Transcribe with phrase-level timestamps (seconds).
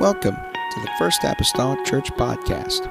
[0.00, 2.90] Welcome to the First Apostolic Church Podcast.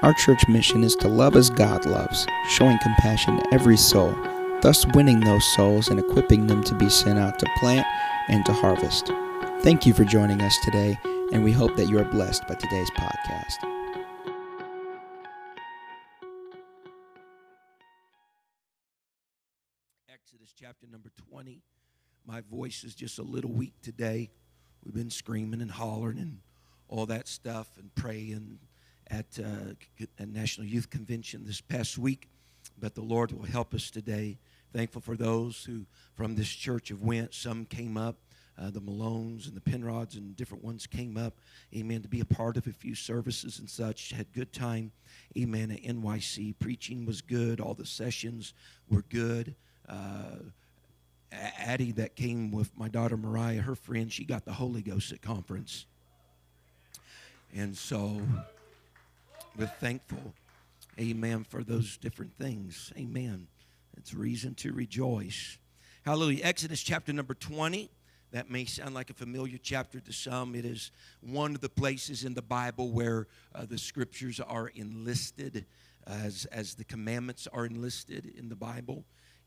[0.00, 4.16] Our church mission is to love as God loves, showing compassion to every soul,
[4.62, 7.86] thus winning those souls and equipping them to be sent out to plant
[8.28, 9.08] and to harvest.
[9.60, 10.98] Thank you for joining us today,
[11.30, 13.56] and we hope that you are blessed by today's podcast.
[20.10, 21.60] Exodus chapter number 20.
[22.26, 24.30] My voice is just a little weak today.
[24.82, 26.38] We've been screaming and hollering and
[26.88, 28.58] all that stuff and praying
[29.08, 29.74] at uh,
[30.18, 32.28] a National Youth Convention this past week.
[32.78, 34.38] But the Lord will help us today.
[34.72, 37.32] Thankful for those who from this church have went.
[37.34, 38.16] Some came up.
[38.58, 41.34] Uh, the Malones and the Penrods and different ones came up,
[41.74, 44.12] amen, to be a part of a few services and such.
[44.12, 44.92] Had good time,
[45.36, 46.54] amen, at NYC.
[46.58, 47.60] Preaching was good.
[47.60, 48.54] All the sessions
[48.88, 49.54] were good.
[49.86, 50.38] Uh,
[51.30, 55.20] Addie, that came with my daughter Mariah, her friend, she got the Holy Ghost at
[55.20, 55.84] conference.
[57.54, 58.20] And so
[59.58, 60.34] we're thankful,
[61.00, 62.92] amen, for those different things.
[62.96, 63.46] Amen.
[63.96, 65.58] It's reason to rejoice.
[66.04, 66.44] Hallelujah.
[66.44, 67.90] Exodus chapter number 20.
[68.32, 70.54] That may sound like a familiar chapter to some.
[70.54, 75.64] It is one of the places in the Bible where uh, the scriptures are enlisted,
[76.06, 79.04] as, as the commandments are enlisted in the Bible.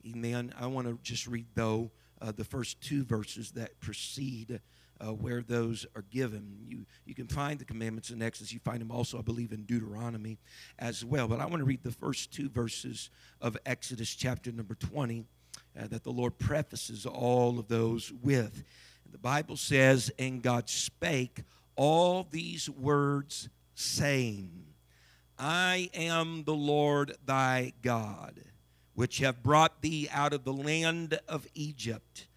[0.08, 0.53] Amen.
[0.59, 4.59] I want to just read, though, uh, the first two verses that precede
[5.00, 6.58] uh, where those are given.
[6.67, 8.52] You, you can find the commandments in Exodus.
[8.52, 10.38] You find them also, I believe, in Deuteronomy
[10.78, 11.28] as well.
[11.28, 13.09] But I want to read the first two verses
[13.42, 15.25] of Exodus chapter number 20
[15.80, 18.64] uh, that the Lord prefaces all of those with.
[19.05, 21.44] And the Bible says, And God spake
[21.75, 24.66] all these words, saying,
[25.38, 28.42] I am the Lord thy God,
[28.94, 32.27] which have brought thee out of the land of Egypt,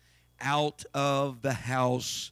[0.41, 2.31] out of the house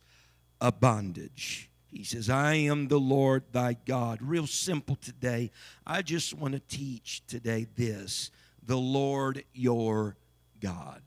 [0.60, 1.70] of bondage.
[1.86, 4.20] He says, I am the Lord thy God.
[4.22, 5.50] Real simple today.
[5.86, 8.30] I just want to teach today this
[8.64, 10.16] the Lord your
[10.60, 11.02] God.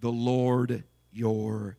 [0.00, 1.78] The Lord your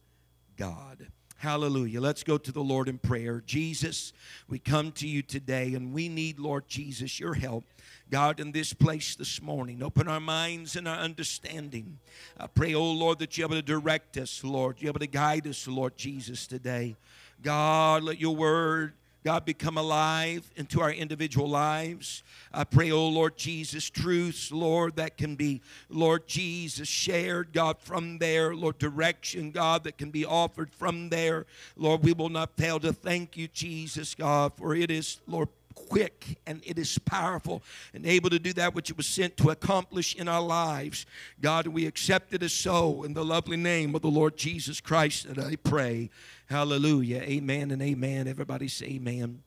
[0.58, 1.08] God.
[1.38, 2.00] Hallelujah.
[2.00, 3.44] Let's go to the Lord in prayer.
[3.46, 4.14] Jesus,
[4.48, 7.66] we come to you today and we need, Lord Jesus, your help.
[8.14, 11.98] God, in this place this morning, open our minds and our understanding.
[12.40, 14.76] I pray, oh Lord, that you're able to direct us, Lord.
[14.80, 16.96] You're able to guide us, Lord Jesus, today.
[17.42, 22.24] God, let your word God, become alive into our individual lives.
[22.54, 28.18] I pray, oh Lord Jesus, truths, Lord, that can be, Lord Jesus, shared, God, from
[28.18, 28.54] there.
[28.54, 31.46] Lord, direction, God, that can be offered from there.
[31.78, 36.40] Lord, we will not fail to thank you, Jesus, God, for it is, Lord, quick
[36.46, 37.64] and it is powerful
[37.94, 41.06] and able to do that which it was sent to accomplish in our lives.
[41.42, 45.28] God, we accept it as so in the lovely name of the Lord Jesus Christ
[45.28, 46.10] that I pray.
[46.48, 47.22] Hallelujah.
[47.22, 48.28] Amen and amen.
[48.28, 49.44] Everybody say amen.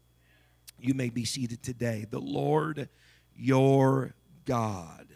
[0.78, 2.06] You may be seated today.
[2.09, 2.88] The Lord
[3.34, 4.14] your
[4.44, 5.06] God.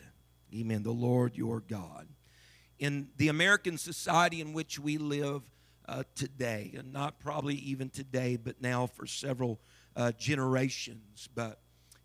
[0.54, 0.82] Amen.
[0.82, 2.08] The Lord your God.
[2.78, 5.42] In the American society in which we live
[5.90, 9.58] uh, today, and not probably even today, but now for several
[9.96, 11.58] uh, generations, but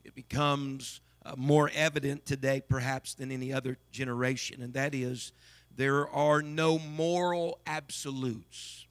[0.04, 5.32] it becomes uh, more evident today perhaps than any other generation, and that is
[5.76, 8.88] there are no moral absolutes.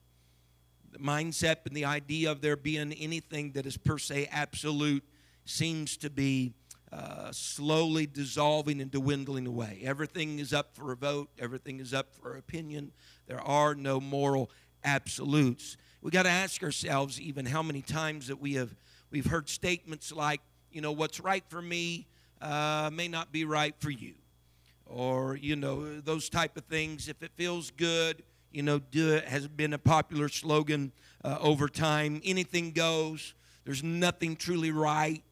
[0.93, 5.03] The mindset and the idea of there being anything that is per se absolute
[5.43, 6.53] seems to be
[6.93, 9.81] uh, slowly dissolving and dwindling away.
[9.83, 12.93] Everything is up for a vote, everything is up for opinion.
[13.27, 14.49] There are no moral
[14.85, 15.75] absolutes.
[16.01, 18.69] We got to ask ourselves even how many times that we have
[19.11, 20.39] we've heard statements like,
[20.71, 22.07] you know, what's right for me
[22.41, 24.13] uh, may not be right for you,
[24.85, 27.09] or you know those type of things.
[27.09, 30.91] If it feels good, you know, do it has been a popular slogan
[31.23, 32.21] uh, over time.
[32.23, 33.33] Anything goes.
[33.65, 35.23] There's nothing truly right.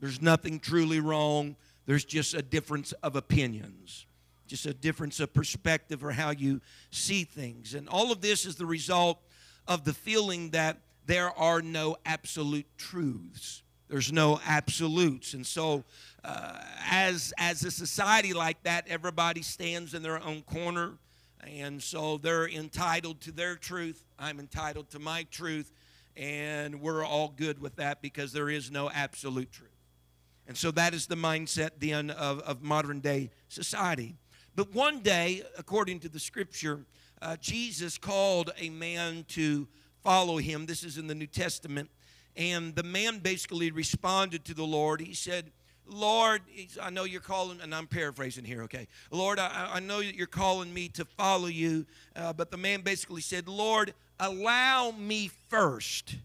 [0.00, 1.56] There's nothing truly wrong.
[1.86, 4.04] There's just a difference of opinions,
[4.48, 6.60] just a difference of perspective or how you
[6.90, 7.74] see things.
[7.74, 9.20] And all of this is the result
[9.66, 13.62] of the feeling that there are no absolute truths.
[13.88, 15.34] There's no absolutes.
[15.34, 15.84] And so,
[16.24, 16.60] uh,
[16.90, 20.98] as, as a society like that, everybody stands in their own corner.
[21.42, 24.04] And so they're entitled to their truth.
[24.18, 25.72] I'm entitled to my truth.
[26.16, 29.70] And we're all good with that because there is no absolute truth.
[30.46, 34.16] And so that is the mindset then of, of modern day society.
[34.58, 36.80] But one day, according to the scripture,
[37.22, 39.68] uh, Jesus called a man to
[40.02, 40.66] follow him.
[40.66, 41.88] This is in the New Testament.
[42.34, 45.00] And the man basically responded to the Lord.
[45.00, 45.52] He said,
[45.86, 46.42] Lord,
[46.82, 48.88] I know you're calling, and I'm paraphrasing here, okay?
[49.12, 53.20] Lord, I, I know you're calling me to follow you, uh, but the man basically
[53.20, 56.16] said, Lord, allow me first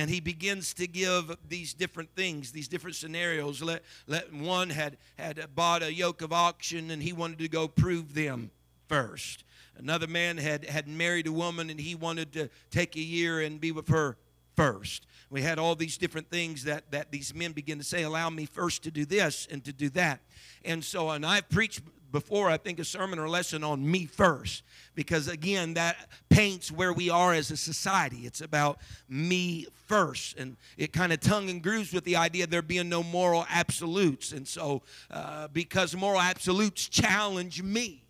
[0.00, 3.60] and he begins to give these different things, these different scenarios.
[3.60, 7.68] Let, let one had had bought a yoke of oxen and he wanted to go
[7.68, 8.50] prove them
[8.88, 9.44] first.
[9.76, 13.60] Another man had had married a woman and he wanted to take a year and
[13.60, 14.16] be with her
[14.56, 15.06] first.
[15.28, 18.46] We had all these different things that, that these men begin to say, allow me
[18.46, 20.20] first to do this and to do that.
[20.64, 21.82] And so, and I've preached
[22.12, 24.62] before, I think, a sermon or lesson on me first,
[24.94, 25.96] because again, that
[26.28, 28.26] paints where we are as a society.
[28.26, 28.78] It's about
[29.08, 30.38] me first.
[30.38, 34.32] And it kind of tongue and grooves with the idea there being no moral absolutes.
[34.32, 38.02] And so, uh, because moral absolutes challenge me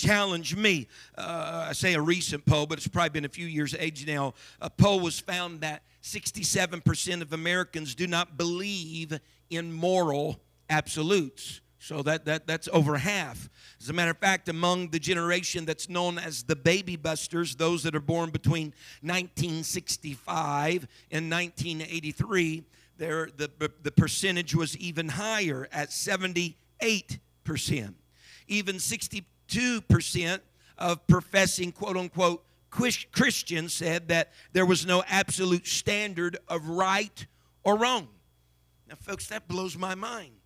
[0.00, 0.88] challenge me.
[1.16, 4.34] Uh, I say a recent poll, but it's probably been a few years age now.
[4.60, 9.20] A poll was found that 67% of Americans do not believe
[9.50, 10.40] in moral
[10.70, 11.60] absolutes.
[11.78, 13.48] So that, that, that's over half.
[13.80, 17.82] As a matter of fact, among the generation that's known as the baby busters, those
[17.82, 22.64] that are born between 1965 and 1983,
[22.98, 23.50] there, the,
[23.82, 26.54] the percentage was even higher at 78%.
[28.46, 30.40] Even 60 2%
[30.78, 37.26] of professing quote unquote Christians said that there was no absolute standard of right
[37.64, 38.06] or wrong.
[38.88, 40.39] Now, folks, that blows my mind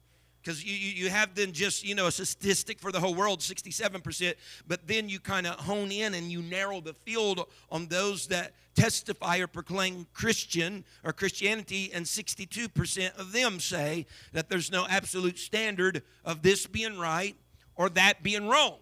[0.45, 4.35] because you, you have then just you know a statistic for the whole world 67%
[4.67, 8.53] but then you kind of hone in and you narrow the field on those that
[8.75, 15.39] testify or proclaim christian or christianity and 62% of them say that there's no absolute
[15.39, 17.37] standard of this being right
[17.77, 18.79] or that being wrong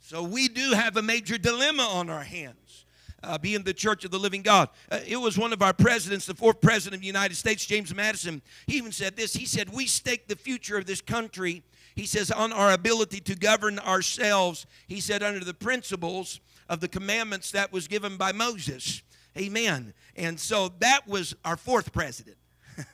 [0.00, 2.84] so we do have a major dilemma on our hands.
[3.22, 4.70] Uh, being the church of the living God.
[4.90, 7.94] Uh, it was one of our presidents, the fourth president of the United States, James
[7.94, 8.40] Madison.
[8.66, 9.34] He even said this.
[9.34, 11.62] He said, We stake the future of this country,
[11.94, 16.88] he says, on our ability to govern ourselves, he said, under the principles of the
[16.88, 19.02] commandments that was given by Moses.
[19.36, 19.92] Amen.
[20.16, 22.36] And so that was our fourth president.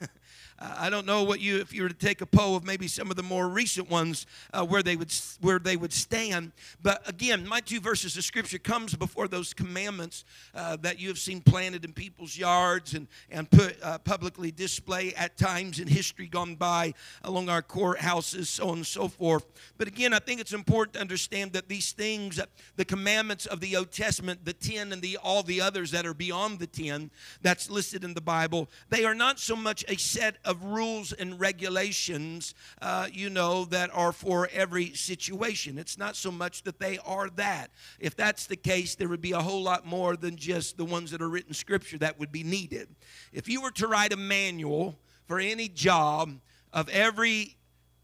[0.58, 2.88] Uh, I don't know what you, if you were to take a poll of maybe
[2.88, 6.52] some of the more recent ones uh, where they would where they would stand.
[6.82, 10.24] But again, my two verses of scripture comes before those commandments
[10.54, 15.12] uh, that you have seen planted in people's yards and and put uh, publicly display
[15.14, 19.44] at times in history gone by along our courthouses, so on and so forth.
[19.76, 22.40] But again, I think it's important to understand that these things,
[22.76, 26.14] the commandments of the Old Testament, the ten and the all the others that are
[26.14, 27.10] beyond the ten
[27.42, 31.38] that's listed in the Bible, they are not so much a set of rules and
[31.38, 35.78] regulations, uh, you know, that are for every situation.
[35.78, 37.70] It's not so much that they are that.
[37.98, 41.10] If that's the case, there would be a whole lot more than just the ones
[41.10, 42.88] that are written scripture that would be needed.
[43.32, 46.40] If you were to write a manual for any job
[46.72, 47.56] of every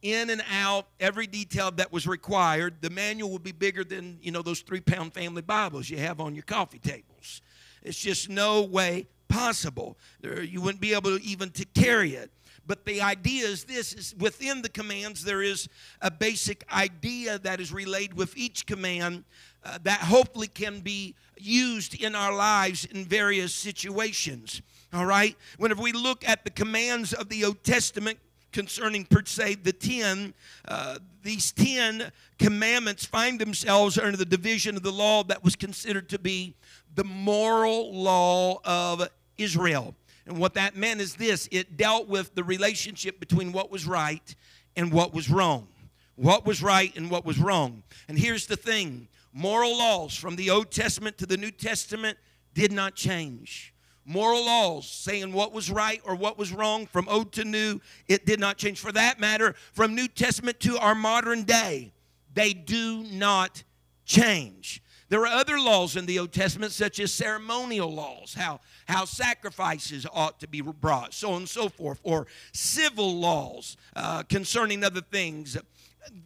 [0.03, 4.33] in and out, every detail that was required, the manual would be bigger than, you
[4.33, 7.41] know, those three pound family Bibles you have on your coffee tables.
[7.83, 9.97] It's just no way possible.
[10.23, 12.31] You wouldn't be able to even to carry it.
[12.67, 15.69] But the idea is this is within the commands there is
[16.01, 19.25] a basic idea that is relayed with each command
[19.65, 24.63] uh, that hopefully can be used in our lives in various situations.
[24.93, 25.37] All right?
[25.57, 28.19] Whenever we look at the commands of the Old Testament
[28.53, 30.35] concerning per se the 10
[30.69, 36.09] uh, these 10 commandments find themselves under the division of the law that was considered
[36.11, 36.55] to be
[36.95, 39.09] the moral law of
[39.43, 39.95] Israel.
[40.27, 44.35] And what that meant is this it dealt with the relationship between what was right
[44.77, 45.69] and what was wrong.
[46.17, 47.83] What was right and what was wrong.
[48.09, 52.19] And here's the thing moral laws from the Old Testament to the New Testament
[52.55, 53.75] did not change.
[54.05, 58.27] Moral laws saying what was right or what was wrong from old to new, it
[58.27, 58.81] did not change.
[58.81, 61.93] For that matter, from New Testament to our modern day,
[62.35, 63.63] they do not
[64.05, 64.83] change.
[65.13, 70.07] There are other laws in the Old Testament, such as ceremonial laws, how, how sacrifices
[70.11, 75.03] ought to be brought, so on and so forth, or civil laws uh, concerning other
[75.03, 75.59] things.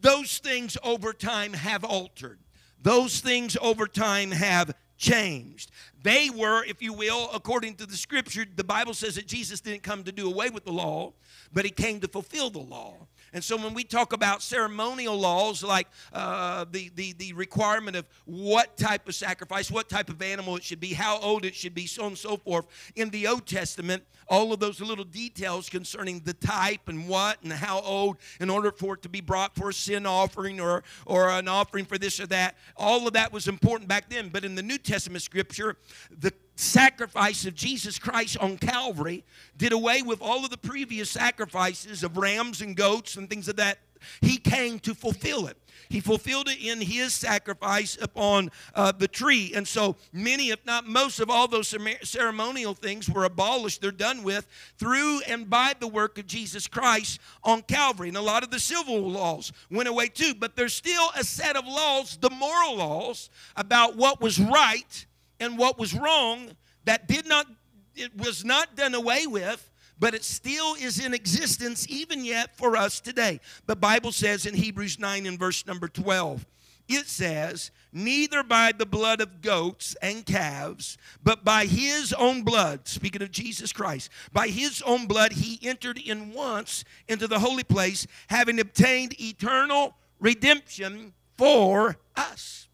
[0.03, 2.39] Those things over time have altered.
[2.81, 5.73] Those things over time have changed.
[6.05, 9.83] They were, if you will, according to the scripture, the Bible says that Jesus didn't
[9.83, 11.13] come to do away with the law,
[11.53, 13.09] but he came to fulfill the law.
[13.33, 18.09] And so when we talk about ceremonial laws, like uh, the, the, the requirement of
[18.25, 21.75] what type of sacrifice, what type of animal it should be, how old it should
[21.75, 25.69] be, so on and so forth, in the Old Testament, all of those little details
[25.69, 29.55] concerning the type and what and how old in order for it to be brought
[29.55, 33.33] for a sin offering or, or an offering for this or that, all of that
[33.33, 34.29] was important back then.
[34.29, 35.77] But in the New Testament scripture,
[36.11, 39.25] the sacrifice of Jesus Christ on Calvary
[39.57, 43.57] did away with all of the previous sacrifices of rams and goats and things of
[43.57, 43.79] that.
[44.21, 45.57] He came to fulfill it.
[45.89, 49.53] He fulfilled it in his sacrifice upon uh, the tree.
[49.55, 53.81] And so many, if not most, of all those ceremonial things were abolished.
[53.81, 54.47] They're done with
[54.79, 58.09] through and by the work of Jesus Christ on Calvary.
[58.09, 60.35] And a lot of the civil laws went away too.
[60.35, 65.07] But there's still a set of laws, the moral laws, about what was right
[65.39, 66.51] and what was wrong
[66.85, 67.47] that did not,
[67.95, 72.77] it was not done away with but it still is in existence even yet for
[72.77, 73.41] us today.
[73.67, 76.47] The Bible says in Hebrews 9 and verse number 12,
[76.89, 82.87] it says, Neither by the blood of goats and calves, but by his own blood,
[82.87, 87.65] speaking of Jesus Christ, by his own blood he entered in once into the holy
[87.65, 92.66] place, having obtained eternal redemption for us.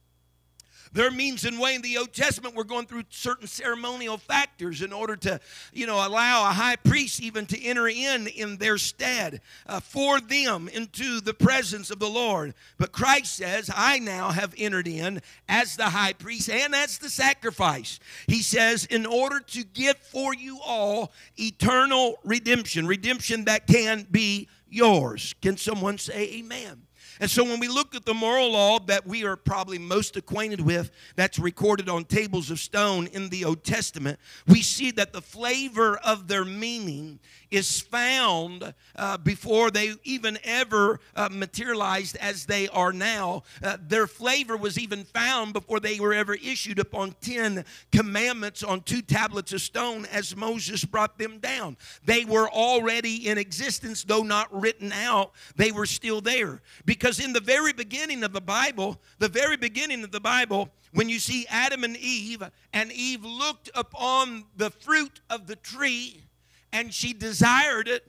[0.92, 4.82] There are means and way in the Old Testament we're going through certain ceremonial factors
[4.82, 5.40] in order to,
[5.72, 10.20] you know, allow a high priest even to enter in in their stead uh, for
[10.20, 12.54] them into the presence of the Lord.
[12.76, 17.08] But Christ says, I now have entered in as the high priest and as the
[17.08, 17.98] sacrifice.
[18.26, 24.48] He says, in order to get for you all eternal redemption, redemption that can be
[24.68, 25.34] yours.
[25.40, 26.82] Can someone say amen?
[27.22, 30.60] And so when we look at the moral law that we are probably most acquainted
[30.60, 35.22] with, that's recorded on tables of stone in the Old Testament, we see that the
[35.22, 37.20] flavor of their meaning
[37.52, 43.42] is found uh, before they even ever uh, materialized as they are now.
[43.62, 48.80] Uh, their flavor was even found before they were ever issued upon 10 commandments on
[48.80, 51.76] two tablets of stone as Moses brought them down.
[52.04, 56.62] They were already in existence, though not written out, they were still there.
[56.86, 61.08] Because in the very beginning of the Bible, the very beginning of the Bible, when
[61.08, 62.42] you see Adam and Eve,
[62.72, 66.24] and Eve looked upon the fruit of the tree,
[66.72, 68.06] and she desired it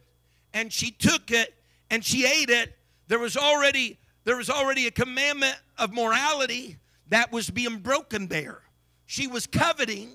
[0.53, 1.53] and she took it
[1.89, 6.77] and she ate it there was already there was already a commandment of morality
[7.09, 8.61] that was being broken there.
[9.05, 10.09] She was coveting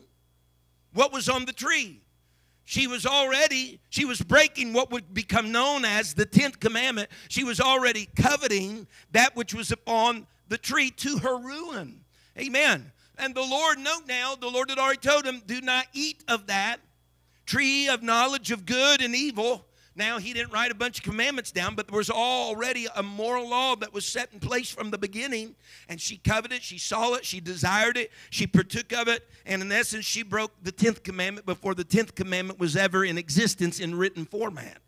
[0.95, 2.00] what was on the tree
[2.68, 7.42] she was already she was breaking what would become known as the 10th commandment she
[7.42, 12.04] was already coveting that which was upon the tree to her ruin
[12.38, 16.22] amen and the lord note now the lord had already told him do not eat
[16.28, 16.78] of that
[17.48, 19.64] tree of knowledge of good and evil.
[19.99, 23.49] Now, he didn't write a bunch of commandments down, but there was already a moral
[23.49, 25.57] law that was set in place from the beginning.
[25.88, 29.28] And she coveted, she saw it, she desired it, she partook of it.
[29.45, 33.19] And in essence, she broke the 10th commandment before the 10th commandment was ever in
[33.19, 34.78] existence in written format.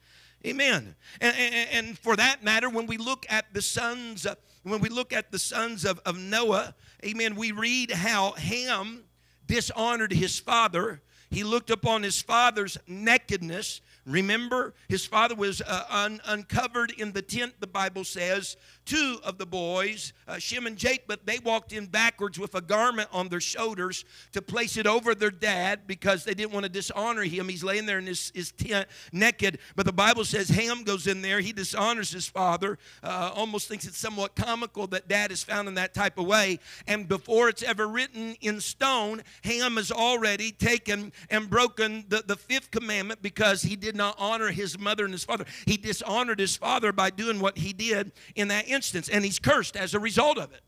[0.46, 0.94] Amen.
[1.20, 4.90] And, and, and for that matter, when we look at the sons, uh, when we
[4.90, 6.72] look at the sons of, of Noah,
[7.04, 9.02] amen, we read how Ham
[9.48, 13.80] dishonored his father he looked upon his father's nakedness.
[14.06, 18.56] Remember, his father was uh, un- uncovered in the tent, the Bible says,
[18.90, 23.08] two of the boys, uh, Shem and Japheth, they walked in backwards with a garment
[23.12, 27.22] on their shoulders to place it over their dad because they didn't want to dishonor
[27.22, 27.48] him.
[27.48, 29.60] He's laying there in his, his tent naked.
[29.76, 31.38] But the Bible says Ham goes in there.
[31.38, 35.74] He dishonors his father, uh, almost thinks it's somewhat comical that dad is found in
[35.74, 36.58] that type of way.
[36.88, 42.34] And before it's ever written in stone, Ham has already taken and broken the, the
[42.34, 45.44] fifth commandment because he did not honor his mother and his father.
[45.64, 49.38] He dishonored his father by doing what he did in that instance instance, and he's
[49.38, 50.62] cursed as a result of it.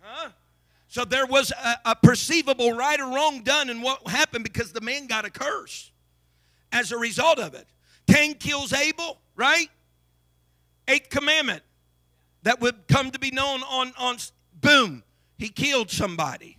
[0.00, 0.28] Huh?
[0.86, 4.80] So there was a, a, perceivable right or wrong done in what happened because the
[4.80, 5.90] man got a curse
[6.70, 7.66] as a result of it.
[8.06, 9.68] Cain kills Abel, right?
[10.86, 11.64] Eighth commandment
[12.44, 14.18] that would come to be known on, on
[14.54, 15.02] boom,
[15.36, 16.56] he killed somebody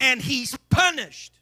[0.00, 1.34] and he's punished.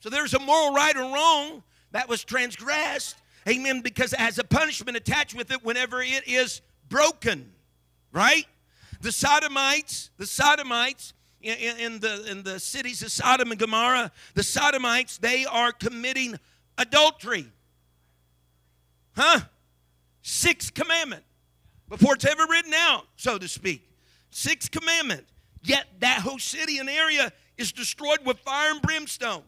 [0.00, 3.16] So there's a moral right or wrong that was transgressed
[3.48, 3.80] Amen.
[3.80, 7.52] Because as a punishment attached with it whenever it is broken,
[8.12, 8.46] right?
[9.00, 14.42] The Sodomites, the Sodomites in, in, the, in the cities of Sodom and Gomorrah, the
[14.42, 16.38] Sodomites, they are committing
[16.78, 17.46] adultery.
[19.16, 19.40] Huh?
[20.22, 21.24] Sixth commandment.
[21.88, 23.90] Before it's ever written out, so to speak.
[24.30, 25.26] Sixth commandment.
[25.62, 29.42] Yet that whole city and area is destroyed with fire and brimstone.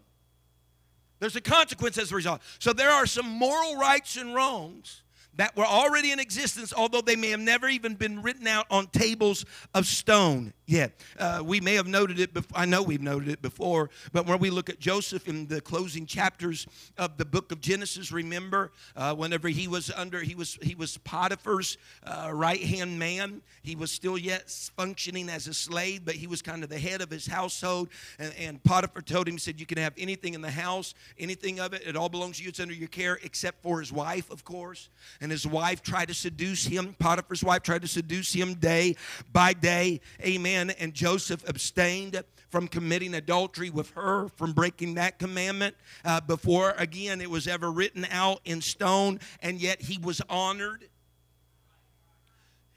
[1.21, 2.43] There's a consequence as a result.
[2.59, 5.04] So there are some moral rights and wrongs
[5.37, 8.87] that were already in existence, although they may have never even been written out on
[8.89, 10.93] tables of stone yet.
[11.19, 14.39] Uh, we may have noted it, before, I know we've noted it before, but when
[14.39, 19.15] we look at Joseph in the closing chapters of the book of Genesis, remember uh,
[19.15, 23.43] whenever he was under, he was, he was Potiphar's uh, right hand man.
[23.63, 27.01] He was still yet functioning as a slave, but he was kind of the head
[27.03, 27.89] of his household.
[28.19, 31.73] And, and Potiphar told him, said, You can have anything in the house, anything of
[31.73, 34.45] it, it all belongs to you, it's under your care, except for his wife, of
[34.45, 34.89] course
[35.25, 36.95] and his wife tried to seduce him.
[36.99, 38.95] Potiphar's wife tried to seduce him day
[39.33, 40.03] by day.
[40.23, 40.69] Amen.
[40.69, 47.23] And Joseph abstained from committing adultery with her, from breaking that commandment uh, before, again,
[47.23, 50.91] it was ever written out in stone, and yet he was honored.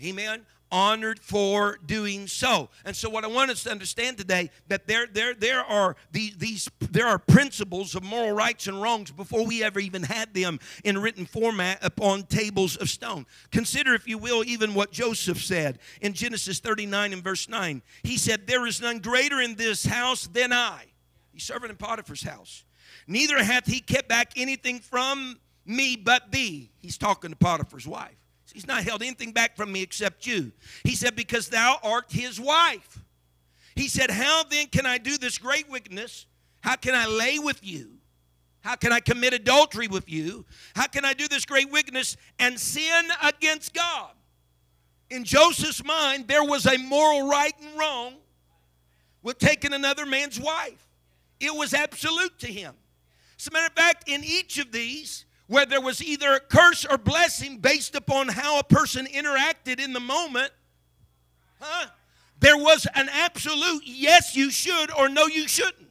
[0.01, 2.69] Amen honored for doing so.
[2.85, 6.35] And so what I want us to understand today that there there there are these,
[6.37, 10.59] these there are principles of moral rights and wrongs before we ever even had them
[10.83, 13.25] in written format upon tables of stone.
[13.51, 17.81] Consider if you will even what Joseph said in Genesis 39 and verse 9.
[18.03, 20.85] He said there is none greater in this house than I.
[21.31, 22.63] He's serving in Potiphar's house.
[23.07, 26.71] Neither hath he kept back anything from me but thee.
[26.79, 28.17] He's talking to Potiphar's wife.
[28.53, 30.51] He's not held anything back from me except you.
[30.83, 33.03] He said, Because thou art his wife.
[33.75, 36.25] He said, How then can I do this great wickedness?
[36.61, 37.97] How can I lay with you?
[38.61, 40.45] How can I commit adultery with you?
[40.75, 44.11] How can I do this great wickedness and sin against God?
[45.09, 48.15] In Joseph's mind, there was a moral right and wrong
[49.21, 50.85] with taking another man's wife.
[51.39, 52.73] It was absolute to him.
[53.39, 56.85] As a matter of fact, in each of these, where there was either a curse
[56.85, 60.51] or blessing based upon how a person interacted in the moment,
[61.59, 61.87] huh?
[62.39, 65.87] There was an absolute yes, you should, or no, you shouldn't.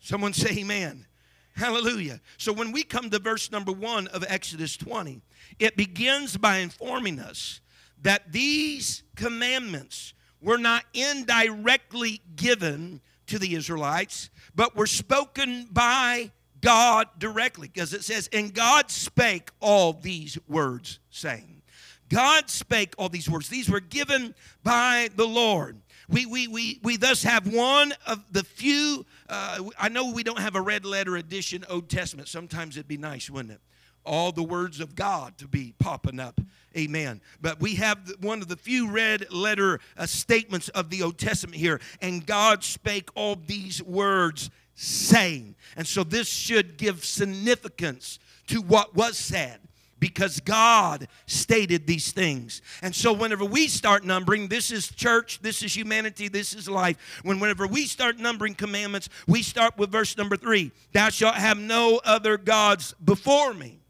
[0.00, 1.06] Someone say amen.
[1.54, 2.20] Hallelujah.
[2.36, 5.20] So when we come to verse number one of Exodus 20,
[5.58, 7.60] it begins by informing us
[8.00, 16.30] that these commandments were not indirectly given to the Israelites, but were spoken by
[16.60, 21.62] God directly because it says, And God spake all these words, saying,
[22.08, 23.48] God spake all these words.
[23.48, 25.78] These were given by the Lord.
[26.08, 30.40] We, we, we, we thus have one of the few, uh, I know we don't
[30.40, 32.28] have a red letter edition Old Testament.
[32.28, 33.60] Sometimes it'd be nice, wouldn't it?
[34.06, 36.40] All the words of God to be popping up.
[36.74, 37.20] Amen.
[37.42, 41.56] But we have one of the few red letter uh, statements of the Old Testament
[41.56, 41.78] here.
[42.00, 45.56] And God spake all these words, saying.
[45.76, 49.58] And so this should give significance to what was said
[49.98, 52.62] because God stated these things.
[52.80, 57.20] And so whenever we start numbering, this is church, this is humanity, this is life.
[57.24, 60.70] When whenever we start numbering commandments, we start with verse number 3.
[60.92, 63.80] Thou shalt have no other gods before me.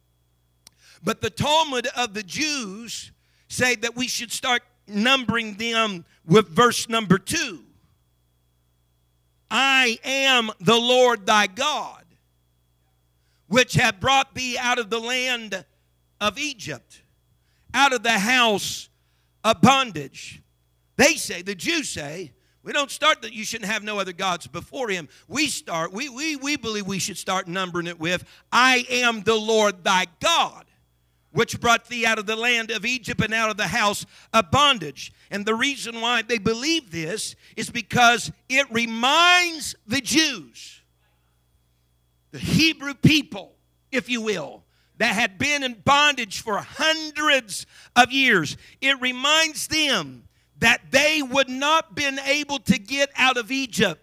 [1.05, 3.13] But the Talmud of the Jews
[3.49, 7.65] say that we should start numbering them with verse number 2.
[9.51, 12.05] I am the Lord thy God,
[13.47, 15.65] which have brought thee out of the land
[16.21, 17.03] of Egypt,
[17.73, 18.89] out of the house
[19.45, 20.43] of bondage.
[20.97, 22.33] They say, the Jews say,
[22.63, 25.09] we don't start that you shouldn't have no other gods before him.
[25.27, 29.37] We start, we, we, we believe we should start numbering it with, I am the
[29.37, 30.68] Lord thy God
[31.39, 34.51] which brought thee out of the land of Egypt and out of the house of
[34.51, 35.13] bondage.
[35.31, 40.83] And the reason why they believe this is because it reminds the Jews,
[42.33, 43.55] the Hebrew people,
[43.93, 44.65] if you will,
[44.97, 50.25] that had been in bondage for hundreds of years, it reminds them
[50.59, 54.03] that they would not been able to get out of Egypt.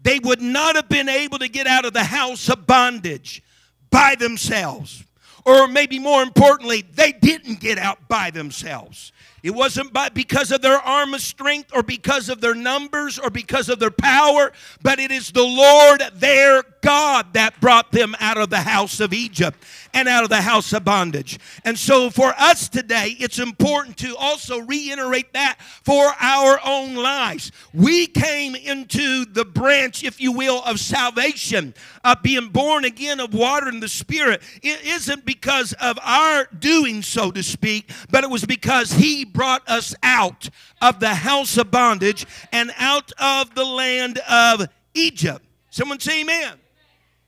[0.00, 3.42] They would not have been able to get out of the house of bondage
[3.90, 5.02] by themselves.
[5.44, 9.12] Or maybe more importantly, they didn't get out by themselves.
[9.42, 13.28] It wasn't by, because of their arm of strength or because of their numbers or
[13.28, 14.52] because of their power,
[14.82, 19.14] but it is the Lord their God that brought them out of the house of
[19.14, 21.38] Egypt and out of the house of bondage.
[21.64, 27.52] And so for us today, it's important to also reiterate that for our own lives.
[27.72, 31.72] We came into the branch, if you will, of salvation,
[32.04, 34.42] of being born again of water and the Spirit.
[34.62, 39.66] It isn't because of our doing, so to speak, but it was because He brought
[39.66, 40.50] us out
[40.82, 45.42] of the house of bondage and out of the land of Egypt.
[45.70, 46.58] Someone say amen.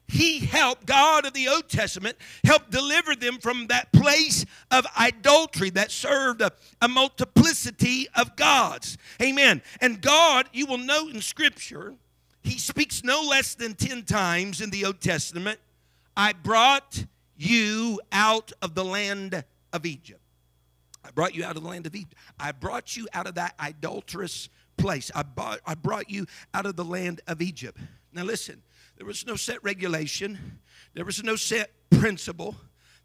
[0.09, 5.71] He helped, God of the Old Testament, helped deliver them from that place of idolatry
[5.71, 8.99] that served a, a, multiplicity of gods.
[9.21, 9.63] Amen.
[9.81, 11.95] And God, you will note in Scripture,
[12.43, 15.59] He speaks no less than 10 times in the Old Testament
[16.17, 17.05] I brought
[17.37, 20.21] you out of the land of Egypt.
[21.05, 22.15] I brought you out of the land of Egypt.
[22.39, 25.11] I brought you out of that idolatrous place.
[25.15, 27.79] I, bought, I brought you out of the land of Egypt.
[28.13, 28.63] Now, listen,
[28.97, 30.61] there was no set regulation,
[30.95, 32.57] there was no set principle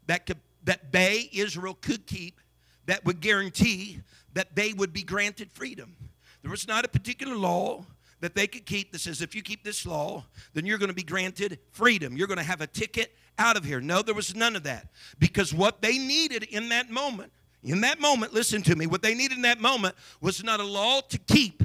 [0.06, 2.40] that, could, that they, Israel, could keep
[2.86, 4.00] that would guarantee
[4.34, 5.94] that they would be granted freedom.
[6.42, 7.84] There was not a particular law
[8.20, 10.24] that they could keep that says if you keep this law,
[10.54, 12.16] then you're going to be granted freedom.
[12.16, 13.80] You're going to have a ticket out of here.
[13.80, 14.88] No, there was none of that.
[15.18, 19.14] Because what they needed in that moment, in that moment, listen to me, what they
[19.14, 21.62] needed in that moment was not a law to keep,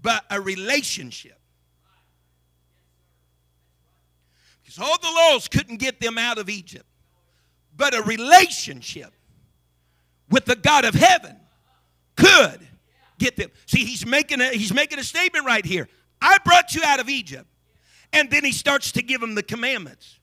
[0.00, 1.38] but a relationship.
[4.74, 6.86] Because all the laws couldn't get them out of Egypt,
[7.76, 9.12] but a relationship
[10.30, 11.36] with the God of heaven
[12.16, 12.60] could
[13.18, 13.50] get them.
[13.66, 15.88] See, he's making a, he's making a statement right here.
[16.20, 17.46] I brought you out of Egypt.
[18.12, 20.18] And then he starts to give them the commandments.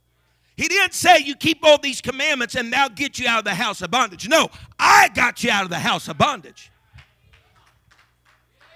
[0.55, 3.55] He didn't say you keep all these commandments and now get you out of the
[3.55, 4.27] house of bondage.
[4.27, 6.71] No, I got you out of the house of bondage.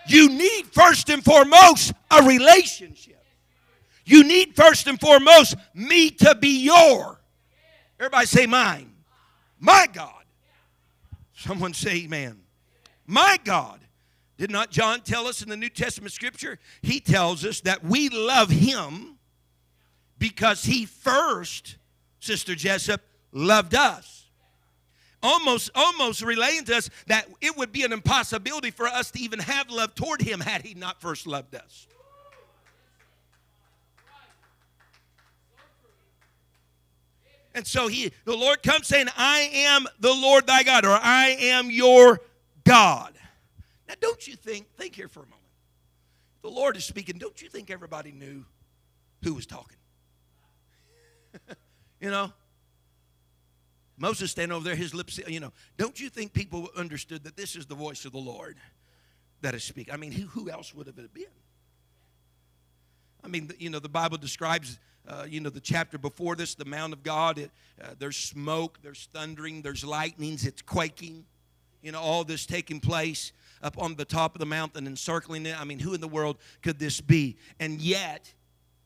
[0.08, 3.15] You need first and foremost a relationship.
[4.06, 7.20] You need first and foremost me to be your.
[8.00, 8.92] Everybody say mine.
[9.60, 10.24] My God.
[11.34, 12.42] Someone say amen.
[13.08, 13.80] My God.
[14.38, 16.60] Did not John tell us in the New Testament scripture?
[16.82, 19.18] He tells us that we love him
[20.18, 21.78] because he first,
[22.20, 24.26] Sister Jessup, loved us.
[25.24, 29.40] Almost, almost relaying to us that it would be an impossibility for us to even
[29.40, 31.88] have love toward him had he not first loved us.
[37.56, 41.38] And so he, the Lord comes saying, I am the Lord thy God, or I
[41.40, 42.20] am your
[42.66, 43.14] God.
[43.88, 45.42] Now, don't you think, think here for a moment.
[46.42, 47.18] The Lord is speaking.
[47.18, 48.44] Don't you think everybody knew
[49.24, 49.78] who was talking?
[52.02, 52.34] you know?
[53.98, 55.54] Moses standing over there, his lips, you know.
[55.78, 58.58] Don't you think people understood that this is the voice of the Lord
[59.40, 59.94] that is speaking?
[59.94, 61.24] I mean, who, who else would have it been?
[63.26, 66.66] I mean, you know, the Bible describes uh, you know, the chapter before this, the
[66.66, 67.40] Mount of God.
[67.40, 71.26] It, uh, there's smoke, there's thundering, there's lightnings, it's quaking.
[71.82, 75.60] You know, all this taking place up on the top of the mountain, encircling it.
[75.60, 77.38] I mean, who in the world could this be?
[77.60, 78.32] And yet,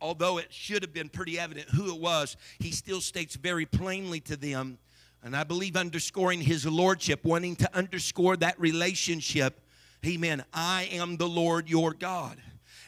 [0.02, 4.20] although it should have been pretty evident who it was, he still states very plainly
[4.22, 4.78] to them,
[5.22, 9.62] and I believe underscoring his lordship, wanting to underscore that relationship.
[10.06, 10.46] Amen.
[10.54, 12.38] I am the Lord your God.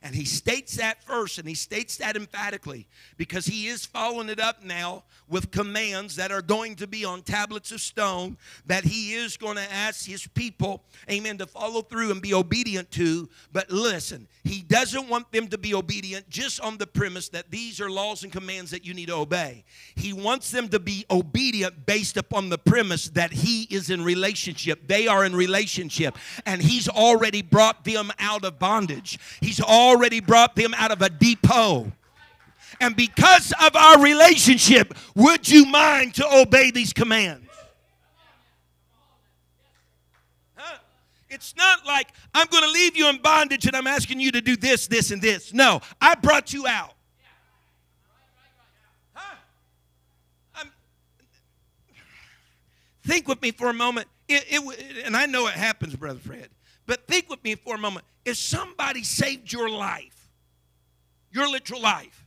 [0.04, 2.88] And he states that first, and he states that emphatically
[3.18, 7.22] because he is following it up now with commands that are going to be on
[7.22, 8.36] tablets of stone
[8.66, 12.90] that he is going to ask his people, amen, to follow through and be obedient
[12.92, 13.30] to.
[13.54, 17.80] But listen, he doesn't want them to be obedient just on the premise that these
[17.80, 19.64] are laws and commands that you need to obey.
[19.96, 24.88] He wants them to be obedient based upon the premise that he is in relationship.
[24.88, 29.20] They are in relationship, and he's already brought them out of bondage.
[29.40, 31.92] He's already already brought them out of a deep hole.
[32.80, 37.48] And because of our relationship, would you mind to obey these commands?
[40.56, 40.78] Huh?
[41.30, 44.42] It's not like I'm going to leave you in bondage and I'm asking you to
[44.42, 45.54] do this, this, and this.
[45.54, 46.94] No, I brought you out.
[53.04, 54.08] think with me for a moment.
[54.28, 56.50] It, it, and I know it happens, Brother Fred.
[56.92, 58.06] But think with me for a moment.
[58.26, 60.30] If somebody saved your life,
[61.32, 62.26] your literal life,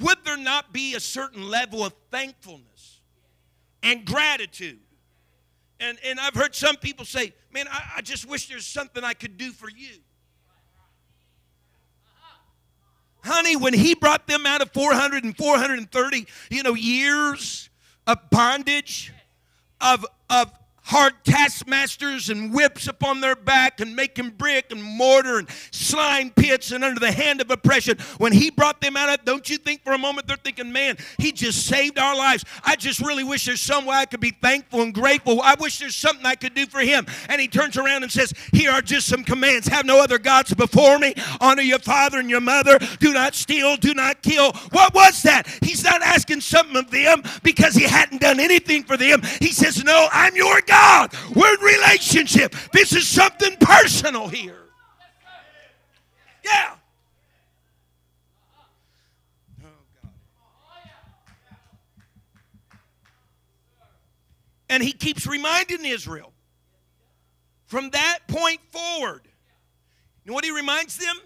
[0.00, 3.00] would there not be a certain level of thankfulness
[3.82, 4.80] and gratitude?
[5.80, 9.14] And, and I've heard some people say, man, I, I just wish there's something I
[9.14, 9.96] could do for you.
[13.22, 17.70] Honey, when he brought them out of 400 and 430, you know, years
[18.06, 19.10] of bondage,
[19.80, 20.52] of, of
[20.84, 26.72] hard taskmasters and whips upon their back and making brick and mortar and slime pits
[26.72, 27.96] and under the hand of oppression.
[28.18, 30.98] When he brought them out of, don't you think for a moment they're thinking, man,
[31.18, 32.44] he just saved our lives.
[32.62, 35.40] I just really wish there's some way I could be thankful and grateful.
[35.40, 37.06] I wish there's something I could do for him.
[37.30, 39.66] And he turns around and says, here are just some commands.
[39.68, 41.14] Have no other gods before me.
[41.40, 42.78] Honor your father and your mother.
[43.00, 43.76] Do not steal.
[43.78, 44.52] Do not kill.
[44.70, 45.48] What was that?
[45.62, 49.22] He's not asking something of them because he hadn't done anything for them.
[49.40, 50.73] He says, no, I'm your God.
[50.74, 51.14] God.
[51.34, 52.54] We're in relationship.
[52.72, 54.58] This is something personal here.
[56.44, 56.74] Yeah.
[64.68, 66.32] And he keeps reminding Israel
[67.66, 69.20] from that point forward.
[70.24, 71.16] You know what he reminds them?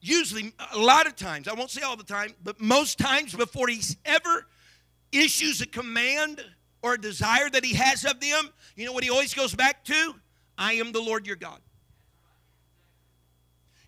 [0.00, 3.68] Usually, a lot of times, I won't say all the time, but most times before
[3.68, 4.46] he's ever
[5.12, 6.42] issues a command
[6.82, 9.84] or a desire that he has of them, you know what he always goes back
[9.84, 10.14] to?
[10.58, 11.60] I am the Lord your God.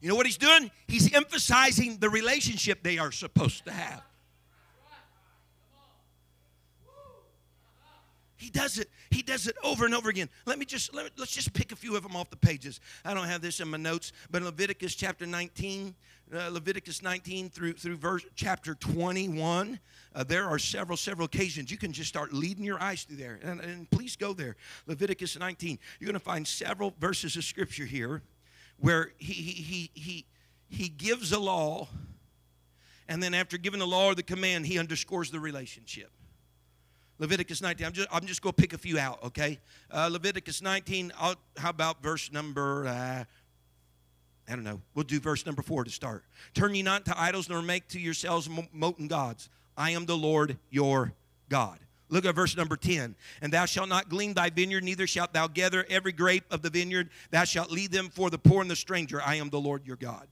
[0.01, 0.71] You know what he's doing?
[0.87, 4.03] He's emphasizing the relationship they are supposed to have.
[8.37, 8.91] He does it.
[9.11, 10.29] He does it over and over again.
[10.45, 12.79] Let me just let let's just pick a few of them off the pages.
[13.03, 15.95] I don't have this in my notes, but in Leviticus chapter 19,
[16.35, 19.79] uh, Leviticus 19 through through verse chapter 21,
[20.15, 23.39] uh, there are several several occasions you can just start leading your eyes through there,
[23.43, 24.57] and, and please go there.
[24.87, 25.79] Leviticus 19.
[25.99, 28.23] You're going to find several verses of scripture here
[28.79, 30.27] where he he he he,
[30.69, 31.89] he gives a law,
[33.09, 36.11] and then after giving the law or the command, he underscores the relationship.
[37.19, 37.87] Leviticus 19.
[37.87, 39.61] I'm just, I'm just going to pick a few out, okay?
[39.91, 43.25] Uh, Leviticus 19, I'll, how about verse number, uh,
[44.49, 44.81] I don't know.
[44.95, 46.25] We'll do verse number four to start.
[46.53, 49.49] Turn ye not to idols, nor make to yourselves molten gods.
[49.77, 51.15] I am the Lord your
[51.49, 51.79] God.
[52.11, 53.17] Look at verse number 10.
[53.41, 56.71] And thou shalt not glean thy vineyard, neither shalt thou gather every grape of the
[56.71, 57.09] vineyard.
[57.31, 59.21] Thou shalt lead them for the poor and the stranger.
[59.23, 60.29] I am the Lord your God.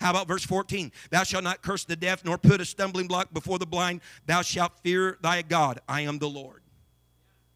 [0.00, 0.92] How about verse 14?
[1.10, 4.00] Thou shalt not curse the deaf, nor put a stumbling block before the blind.
[4.26, 5.80] Thou shalt fear thy God.
[5.88, 6.62] I am the Lord.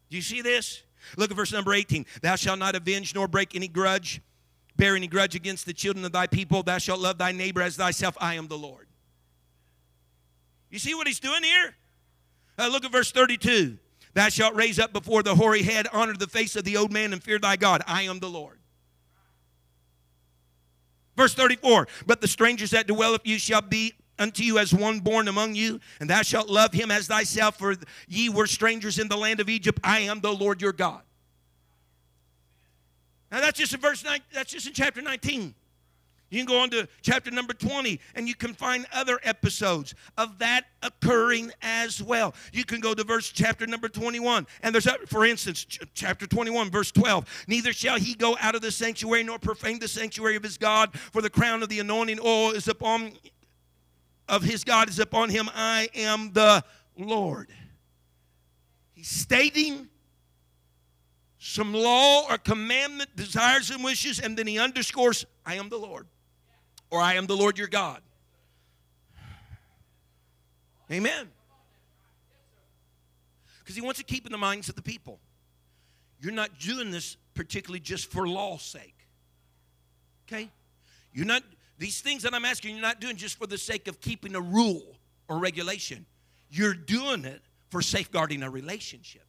[0.09, 0.83] Do you see this?
[1.15, 2.05] Look at verse number 18.
[2.21, 4.21] Thou shalt not avenge nor break any grudge,
[4.77, 6.63] bear any grudge against the children of thy people.
[6.63, 8.17] Thou shalt love thy neighbor as thyself.
[8.21, 8.87] I am the Lord.
[10.69, 11.75] You see what he's doing here?
[12.57, 13.77] Uh, look at verse 32.
[14.13, 17.13] Thou shalt raise up before the hoary head, honor the face of the old man,
[17.13, 17.83] and fear thy God.
[17.85, 18.59] I am the Lord.
[21.15, 24.99] Verse 34 But the strangers that dwell with you shall be unto you as one
[24.99, 27.75] born among you, and thou shalt love him as thyself, for
[28.07, 29.79] ye were strangers in the land of Egypt.
[29.83, 31.01] I am the Lord your God.
[33.31, 35.53] Now that's just in verse 9, that's just in chapter 19.
[36.29, 40.39] You can go on to chapter number 20 and you can find other episodes of
[40.39, 42.35] that occurring as well.
[42.51, 46.91] You can go to verse chapter number 21 and there's for instance chapter 21 verse
[46.91, 50.57] 12, neither shall he go out of the sanctuary nor profane the sanctuary of his
[50.57, 53.13] God, for the crown of the anointing oil is upon
[54.27, 55.49] of his God is upon him.
[55.55, 56.61] I am the
[56.97, 57.47] Lord.
[58.93, 59.87] He's stating
[61.47, 66.05] some law or commandment, desires and wishes, and then he underscores, I am the Lord
[66.89, 68.01] or I am the Lord your God.
[70.91, 71.29] Amen.
[73.59, 75.19] Because he wants to keep in the minds of the people.
[76.19, 79.07] You're not doing this particularly just for law's sake.
[80.27, 80.49] Okay?
[81.13, 81.43] You're not,
[81.77, 84.41] these things that I'm asking, you're not doing just for the sake of keeping a
[84.41, 84.97] rule
[85.29, 86.05] or regulation.
[86.49, 89.26] You're doing it for safeguarding a relationship.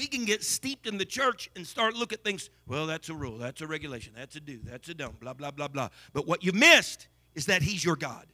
[0.00, 3.14] We can get steeped in the church and start look at things, well, that's a
[3.14, 5.90] rule, that's a regulation, that's a do, that's a don't, blah, blah, blah, blah.
[6.14, 8.24] But what you missed is that He's your God.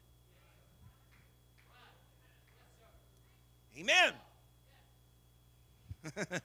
[3.76, 4.12] Amen.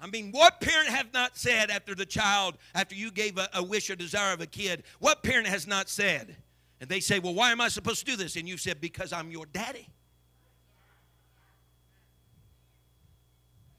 [0.00, 3.62] I mean, what parent have not said after the child, after you gave a, a,
[3.62, 6.36] wish or desire of a kid, what parent has not said?
[6.80, 8.36] And they say, Well, why am I supposed to do this?
[8.36, 9.90] And you said, Because I'm your daddy.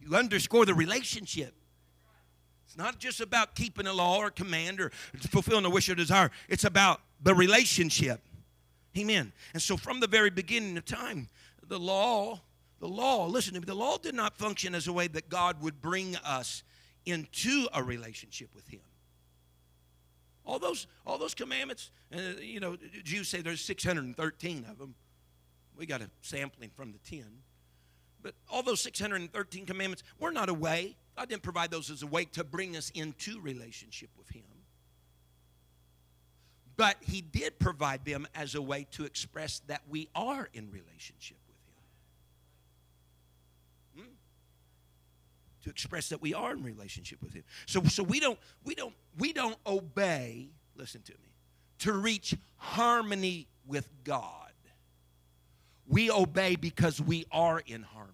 [0.07, 1.53] You underscore the relationship.
[2.65, 6.31] It's not just about keeping a law or command or fulfilling a wish or desire.
[6.47, 8.21] It's about the relationship.
[8.97, 9.33] Amen.
[9.53, 11.27] And so from the very beginning of time,
[11.67, 12.41] the law,
[12.79, 15.61] the law, listen to me, the law did not function as a way that God
[15.61, 16.63] would bring us
[17.05, 18.81] into a relationship with Him.
[20.45, 24.95] All those, all those commandments, uh, you know, Jews say there's 613 of them.
[25.75, 27.25] We got a sampling from the 10.
[28.21, 30.95] But all those 613 commandments, we're not a way.
[31.15, 34.43] God didn't provide those as a way to bring us into relationship with Him.
[36.75, 41.37] But He did provide them as a way to express that we are in relationship
[41.47, 41.57] with
[43.97, 44.03] Him.
[44.03, 44.13] Hmm?
[45.63, 47.43] To express that we are in relationship with Him.
[47.65, 50.49] So, so we don't we don't we don't obey.
[50.75, 51.33] Listen to me.
[51.79, 54.46] To reach harmony with God.
[55.87, 58.13] We obey because we are in harmony.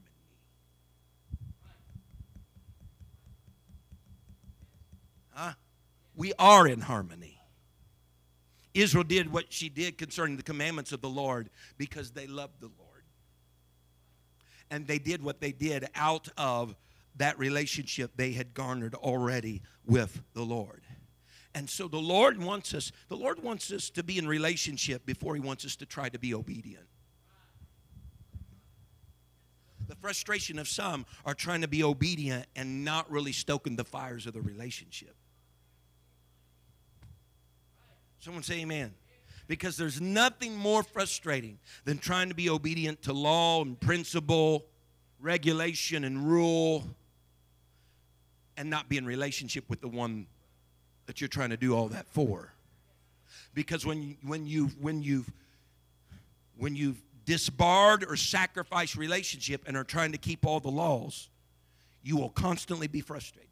[5.32, 5.54] Huh?
[6.16, 7.40] We are in harmony.
[8.74, 12.72] Israel did what she did concerning the commandments of the Lord because they loved the
[12.78, 13.04] Lord.
[14.70, 16.76] And they did what they did out of
[17.18, 20.82] that relationship they had garnered already with the Lord.
[21.56, 25.36] And so the Lord wants us, the Lord wants us to be in relationship before
[25.36, 26.88] he wants us to try to be obedient.
[29.88, 34.26] The frustration of some are trying to be obedient and not really stoking the fires
[34.26, 35.15] of the relationship.
[38.19, 38.93] Someone say amen.
[39.48, 44.65] Because there's nothing more frustrating than trying to be obedient to law and principle,
[45.19, 46.86] regulation and rule,
[48.56, 50.28] and not be in relationship with the one
[51.08, 52.54] that you're trying to do all that for.
[53.54, 55.30] Because when, when, you, when, you've,
[56.58, 61.30] when you've disbarred or sacrificed relationship and are trying to keep all the laws,
[62.02, 63.50] you will constantly be frustrated.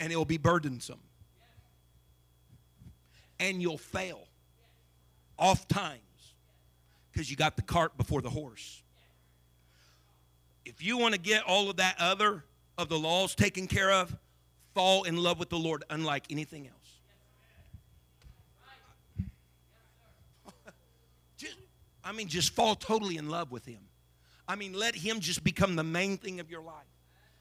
[0.00, 1.00] And it will be burdensome.
[3.40, 4.26] And you'll fail
[5.38, 6.00] oft times
[7.12, 8.82] because you got the cart before the horse.
[10.64, 12.44] If you want to get all of that other
[12.76, 14.16] of the laws taken care of,
[14.74, 16.76] fall in love with the Lord unlike anything else.
[21.36, 21.56] just,
[22.08, 23.80] I mean, just fall totally in love with Him.
[24.48, 26.86] I mean, let Him just become the main thing of your life.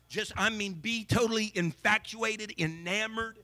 [0.10, 3.38] Just, I mean, be totally infatuated, enamored,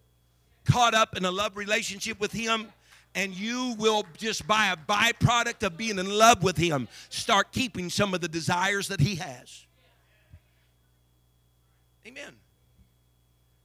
[0.65, 2.67] caught up in a love relationship with Him
[3.15, 7.87] and you will just by a byproduct of being in love with him start keeping
[7.87, 9.67] some of the desires that he has
[12.07, 12.33] amen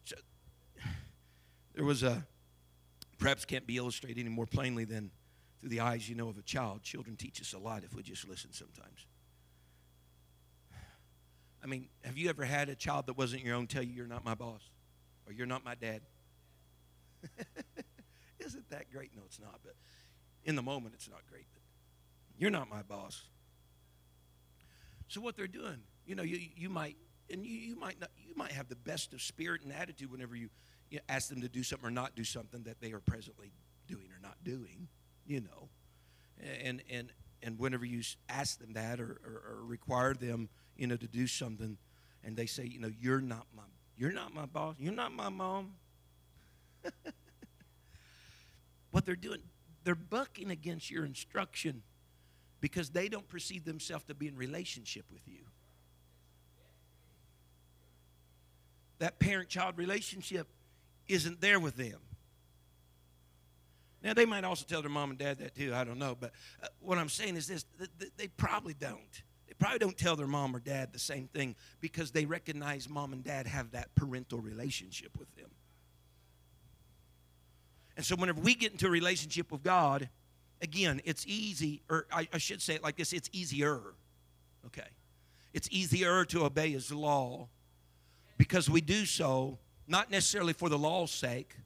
[0.05, 0.17] so,
[1.75, 2.27] there was a
[3.19, 5.11] perhaps can't be illustrated any more plainly than
[5.61, 8.03] through the eyes you know of a child children teach us a lot if we
[8.03, 9.07] just listen sometimes
[11.63, 14.07] i mean have you ever had a child that wasn't your own tell you you're
[14.07, 14.71] not my boss
[15.27, 16.01] or you're not my dad
[18.41, 19.11] Isn't that great?
[19.15, 19.75] No, it's not, but
[20.45, 21.47] in the moment, it's not great.
[21.53, 21.63] But
[22.39, 23.23] you're not my boss.
[25.09, 26.97] So what they're doing, you know, you, you might,
[27.31, 30.37] and you, you might not, you might have the best of spirit and attitude whenever
[30.37, 30.51] you,
[30.91, 33.53] you ask them to do something or not do something that they are presently
[33.87, 34.89] doing or not doing,
[35.29, 35.69] you know,
[36.65, 37.13] and and
[37.43, 41.27] and whenever you ask them that or, or, or require them, you know, to do
[41.27, 41.77] something,
[42.25, 43.63] and they say, you know, you're not my,
[43.97, 45.75] you're not my boss, you're not my mom.
[48.91, 49.41] what they're doing,
[49.85, 51.83] they're bucking against your instruction
[52.61, 55.45] because they don't perceive themselves to be in relationship with you.
[58.99, 60.49] That parent child relationship
[61.07, 62.01] isn't there with them.
[64.03, 65.73] Now, they might also tell their mom and dad that too.
[65.75, 66.17] I don't know.
[66.19, 66.33] But
[66.63, 67.65] uh, what I'm saying is this
[68.17, 69.23] they probably don't.
[69.47, 73.13] They probably don't tell their mom or dad the same thing because they recognize mom
[73.13, 75.51] and dad have that parental relationship with them.
[77.97, 80.09] And so, whenever we get into a relationship with God,
[80.63, 83.81] again, it's easy, or I, I should say it like this it's easier.
[84.67, 84.87] Okay.
[85.53, 87.49] It's easier to obey His law
[88.37, 89.59] because we do so
[89.89, 91.57] not necessarily for the law's sake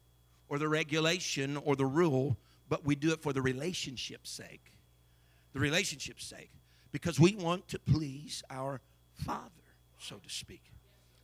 [0.53, 2.37] or the regulation or the rule,
[2.69, 4.73] but we do it for the relationship's sake.
[5.55, 6.51] The relationship's sake.
[6.93, 8.83] Because we want to please our
[9.15, 9.49] Father,
[9.99, 10.61] so to speak.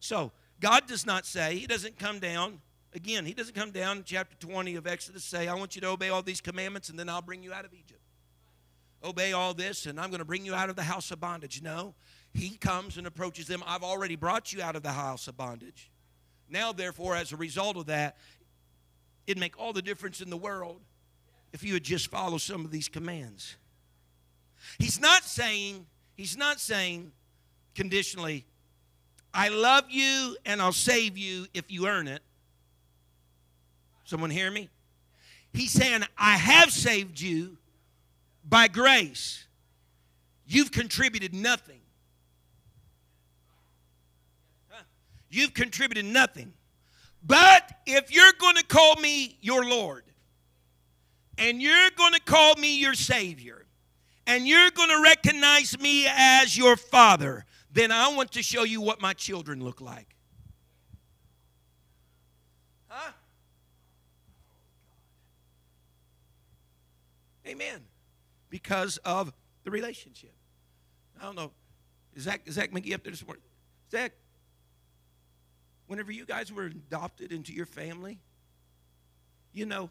[0.00, 2.62] So, God does not say, He doesn't come down
[2.94, 5.88] Again, he doesn't come down in chapter 20 of Exodus say, I want you to
[5.88, 8.00] obey all these commandments and then I'll bring you out of Egypt.
[9.04, 11.60] Obey all this and I'm going to bring you out of the house of bondage.
[11.62, 11.94] No,
[12.32, 13.62] he comes and approaches them.
[13.66, 15.90] I've already brought you out of the house of bondage.
[16.50, 18.16] Now, therefore, as a result of that,
[19.28, 20.80] it'd make all the difference in the world
[21.52, 23.56] if you would just follow some of these commands.
[24.78, 25.86] He's not saying,
[26.16, 27.12] he's not saying
[27.74, 28.46] conditionally,
[29.32, 32.22] I love you and I'll save you if you earn it.
[34.04, 34.70] Someone hear me?
[35.52, 37.58] He's saying, I have saved you
[38.42, 39.46] by grace.
[40.46, 41.80] You've contributed nothing.
[45.30, 46.54] You've contributed nothing.
[47.22, 50.04] But if you're going to call me your Lord,
[51.36, 53.66] and you're going to call me your Savior,
[54.26, 58.80] and you're going to recognize me as your Father, then I want to show you
[58.80, 60.14] what my children look like.
[62.88, 63.12] Huh?
[67.46, 67.80] Amen.
[68.50, 69.32] Because of
[69.64, 70.34] the relationship.
[71.20, 71.52] I don't know.
[72.14, 73.42] Is Zach, Zach McGee up there this morning?
[73.90, 74.12] Zach,
[75.88, 78.20] whenever you guys were adopted into your family,
[79.52, 79.90] you know,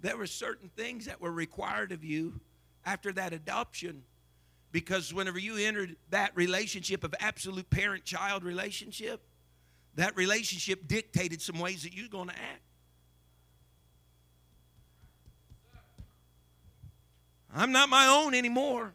[0.00, 2.38] there were certain things that were required of you
[2.84, 4.02] after that adoption
[4.72, 9.22] because whenever you entered that relationship of absolute parent child relationship,
[9.94, 12.62] that relationship dictated some ways that you're going to act.
[17.54, 18.92] I'm not my own anymore.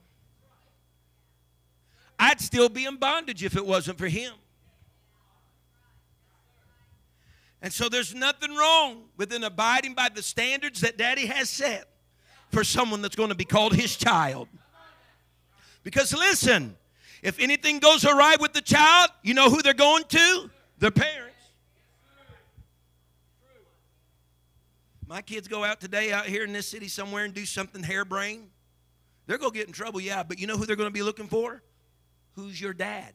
[2.20, 4.34] I'd still be in bondage if it wasn't for him.
[7.62, 11.88] And so there's nothing wrong with an abiding by the standards that daddy has set
[12.50, 14.48] for someone that's going to be called his child.
[15.84, 16.76] Because listen,
[17.22, 20.50] if anything goes awry with the child, you know who they're going to?
[20.80, 21.28] Their parents.
[25.08, 28.50] My kids go out today out here in this city somewhere and do something harebrained.
[29.28, 31.04] They're going to get in trouble, yeah, but you know who they're going to be
[31.04, 31.62] looking for?
[32.34, 33.14] Who's your dad?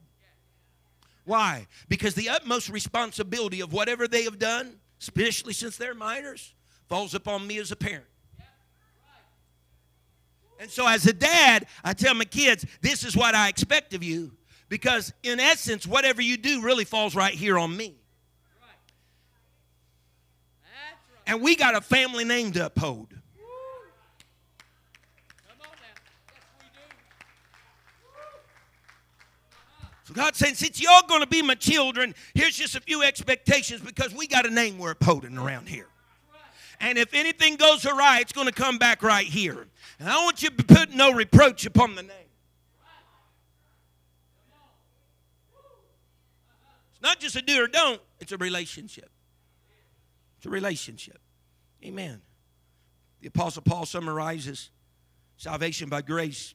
[1.27, 1.67] Why?
[1.89, 6.55] Because the utmost responsibility of whatever they have done, especially since they're minors,
[6.89, 8.07] falls upon me as a parent.
[10.59, 14.03] And so, as a dad, I tell my kids, this is what I expect of
[14.03, 14.33] you.
[14.69, 17.97] Because, in essence, whatever you do really falls right here on me.
[21.27, 23.16] And we got a family name to uphold.
[30.17, 33.83] So God's saying, since y'all going to be my children, here's just a few expectations
[33.83, 34.95] because we got a name we're
[35.39, 35.89] around here.
[36.81, 39.67] And if anything goes awry, it's going to come back right here.
[39.99, 42.13] And I want you to put no reproach upon the name.
[46.93, 49.11] It's not just a do or don't, it's a relationship.
[50.39, 51.19] It's a relationship.
[51.85, 52.23] Amen.
[53.21, 54.71] The Apostle Paul summarizes
[55.37, 56.55] salvation by grace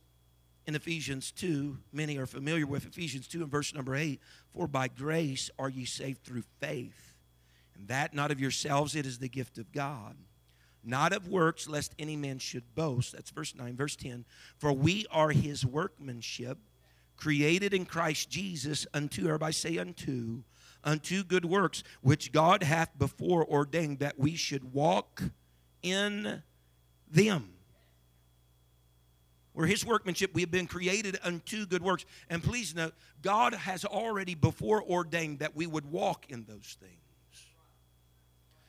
[0.68, 1.78] in Ephesians 2.
[1.92, 4.20] Many are familiar with Ephesians 2 and verse number 8.
[4.54, 7.16] For by grace are ye saved through faith,
[7.76, 10.16] and that not of yourselves, it is the gift of God.
[10.84, 13.14] Not of works, lest any man should boast.
[13.14, 13.76] That's verse 9.
[13.76, 14.26] Verse 10.
[14.58, 16.58] For we are his workmanship,
[17.18, 20.42] created in Christ Jesus unto, everybody say unto,
[20.84, 25.22] unto good works, which God hath before ordained that we should walk
[25.84, 26.42] in
[27.10, 27.54] them.
[29.54, 30.34] We're his workmanship.
[30.34, 32.06] We have been created unto good works.
[32.30, 36.96] And please note, God has already before ordained that we would walk in those things.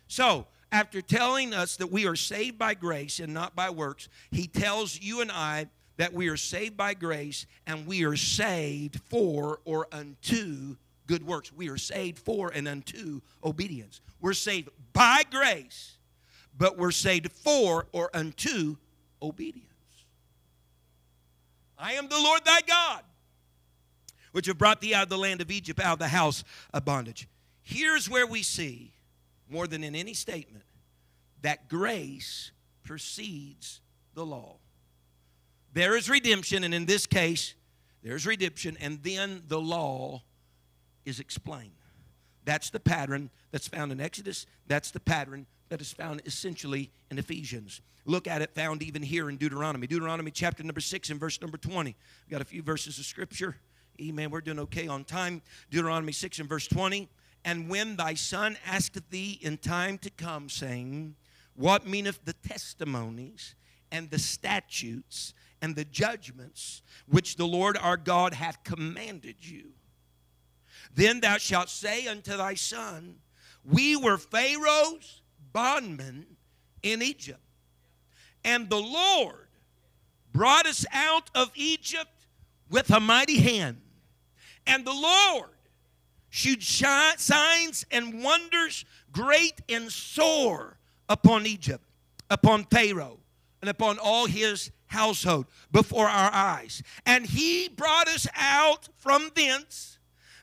[0.09, 4.47] So, after telling us that we are saved by grace and not by works, he
[4.47, 5.69] tells you and I
[5.99, 10.77] that we are saved by grace and we are saved for or unto
[11.07, 11.53] good works.
[11.53, 14.01] We are saved for and unto obedience.
[14.21, 15.99] We're saved by grace,
[16.57, 18.77] but we're saved for or unto
[19.21, 19.72] obedience.
[21.83, 23.03] I am the Lord thy God,
[24.31, 26.85] which have brought thee out of the land of Egypt, out of the house of
[26.85, 27.29] bondage.
[27.63, 28.93] Here's where we see,
[29.49, 30.65] more than in any statement,
[31.43, 32.53] that grace
[32.85, 33.81] precedes
[34.15, 34.59] the law.
[35.73, 37.55] There is redemption, and in this case,
[38.03, 40.23] there's redemption, and then the law
[41.05, 41.73] is explained.
[42.45, 44.47] That's the pattern that's found in Exodus.
[44.69, 47.81] That's the pattern that is found essentially in Ephesians.
[48.05, 49.87] Look at it found even here in Deuteronomy.
[49.87, 51.97] Deuteronomy chapter number 6 and verse number 20.
[52.27, 53.57] We've got a few verses of scripture.
[53.99, 54.29] Amen.
[54.29, 55.41] We're doing okay on time.
[55.71, 57.09] Deuteronomy 6 and verse 20.
[57.47, 61.17] And when thy son asketh thee in time to come, saying,
[61.57, 63.55] What meaneth the testimonies
[63.91, 69.71] and the statutes and the judgments which the Lord our God hath commanded you?
[70.95, 73.21] Then thou shalt say unto thy son,
[73.65, 75.22] We were Pharaoh's
[75.53, 76.27] bondmen
[76.83, 77.41] in Egypt
[78.45, 79.49] and the Lord
[80.33, 82.27] brought us out of Egypt
[82.71, 83.81] with a mighty hand.
[84.67, 85.51] And the Lord
[86.31, 90.79] shewed signs and wonders great and sore
[91.09, 91.85] upon Egypt,
[92.31, 93.19] upon Pharaoh,
[93.61, 96.83] and upon all his household before our eyes.
[97.05, 99.99] And he brought us out from thence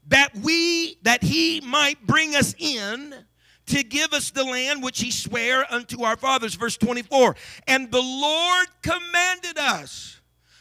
[0.08, 3.14] that we that he might bring us in
[3.70, 6.56] to give us the land which he sware unto our fathers.
[6.56, 7.36] Verse 24.
[7.68, 10.20] And the Lord commanded us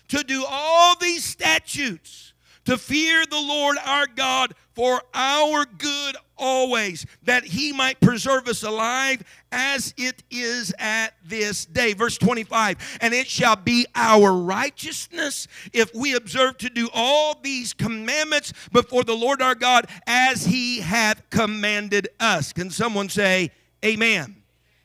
[0.08, 2.32] to do all these statutes,
[2.64, 8.62] to fear the Lord our God for our good always, that he might preserve us
[8.62, 9.22] alive
[9.52, 11.92] as it is at this day.
[11.92, 17.72] Verse 25, and it shall be our righteousness if we observe to do all these
[17.72, 22.52] commandments before the Lord our God as he hath commanded us.
[22.52, 23.50] Can someone say,
[23.84, 24.36] Amen?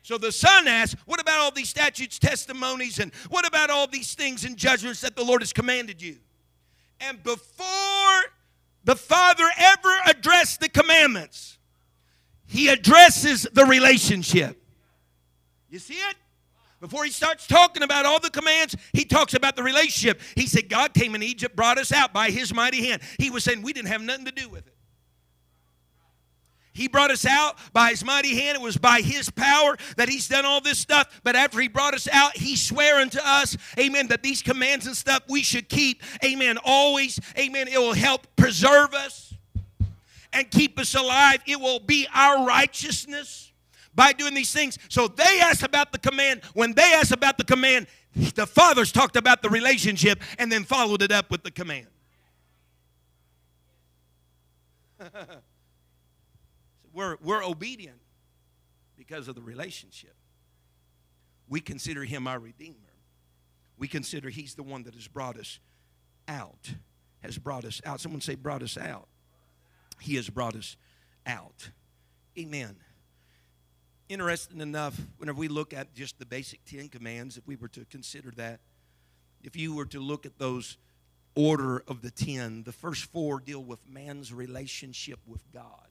[0.04, 4.14] So the son asks, What about all these statutes, testimonies, and what about all these
[4.14, 6.18] things and judgments that the Lord has commanded you?
[7.00, 8.24] And before
[8.84, 11.58] the Father ever addressed the commandments,
[12.46, 14.62] He addresses the relationship.
[15.70, 16.16] You see it?
[16.80, 20.20] Before he starts talking about all the commands, he talks about the relationship.
[20.36, 23.02] He said, God came in Egypt, brought us out by his mighty hand.
[23.18, 24.73] He was saying we didn't have nothing to do with it.
[26.74, 28.56] He brought us out by his mighty hand.
[28.56, 31.22] It was by his power that he's done all this stuff.
[31.24, 34.98] But after he brought us out, he swore unto us, amen, that these commands and
[34.98, 37.68] stuff we should keep, amen, always, amen.
[37.68, 39.36] It will help preserve us
[40.34, 41.44] and keep us alive.
[41.46, 43.52] It will be our righteousness
[43.94, 44.80] by doing these things.
[44.90, 46.42] So they asked about the command.
[46.56, 47.86] When they asked about the command,
[48.34, 51.86] the fathers talked about the relationship and then followed it up with the command.
[56.94, 58.00] we're, we're obedient
[58.96, 60.16] because of the relationship.
[61.48, 62.78] we consider him our Redeemer.
[63.78, 65.60] We consider he's the one that has brought us
[66.28, 66.74] out,
[67.22, 68.00] has brought us out.
[68.00, 69.08] Someone say, brought us out.
[70.00, 70.78] He has brought us
[71.26, 71.70] out.
[72.38, 72.78] Amen.
[74.10, 77.86] Interesting enough, whenever we look at just the basic Ten Commands, if we were to
[77.86, 78.60] consider that,
[79.42, 80.78] if you were to look at those
[81.36, 85.88] order of the ten, the first four deal with man's relationship with God.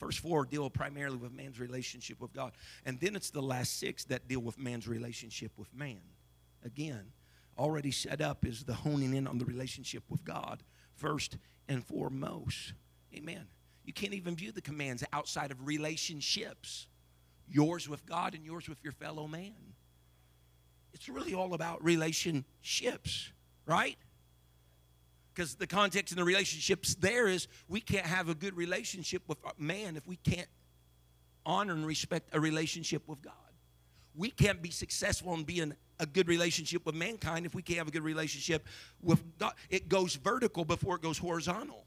[0.00, 2.52] First four deal primarily with man's relationship with God.
[2.86, 6.00] And then it's the last six that deal with man's relationship with man.
[6.64, 7.12] Again,
[7.58, 10.62] already set up is the honing in on the relationship with God
[10.96, 11.36] first
[11.68, 12.72] and foremost.
[13.14, 13.46] Amen.
[13.84, 16.86] You can't even view the commands outside of relationships
[17.46, 19.74] yours with God and yours with your fellow man.
[20.94, 23.32] It's really all about relationships,
[23.66, 23.96] right?
[25.34, 29.38] Because the context in the relationships there is we can't have a good relationship with
[29.58, 30.48] man if we can't
[31.46, 33.34] honor and respect a relationship with God.
[34.14, 37.88] We can't be successful in being a good relationship with mankind if we can't have
[37.88, 38.66] a good relationship
[39.00, 39.52] with God.
[39.68, 41.86] It goes vertical before it goes horizontal.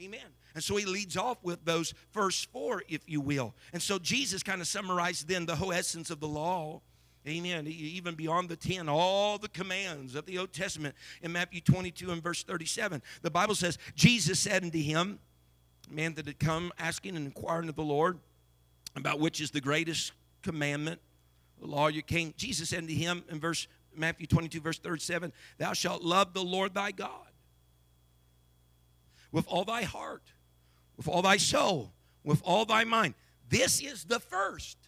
[0.00, 0.20] Amen.
[0.54, 3.54] And so he leads off with those first four, if you will.
[3.72, 6.80] And so Jesus kind of summarized then the whole essence of the law.
[7.26, 7.66] Amen.
[7.66, 12.22] Even beyond the 10, all the commands of the Old Testament in Matthew 22 and
[12.22, 13.00] verse 37.
[13.22, 15.18] The Bible says, Jesus said unto him,
[15.90, 18.18] man that had come asking and inquiring of the Lord
[18.96, 20.12] about which is the greatest
[20.42, 21.00] commandment,
[21.60, 22.34] the law you king.
[22.36, 26.74] Jesus said unto him in verse Matthew 22, verse 37, Thou shalt love the Lord
[26.74, 27.28] thy God
[29.32, 30.22] with all thy heart,
[30.96, 33.14] with all thy soul, with all thy mind.
[33.48, 34.78] This is the first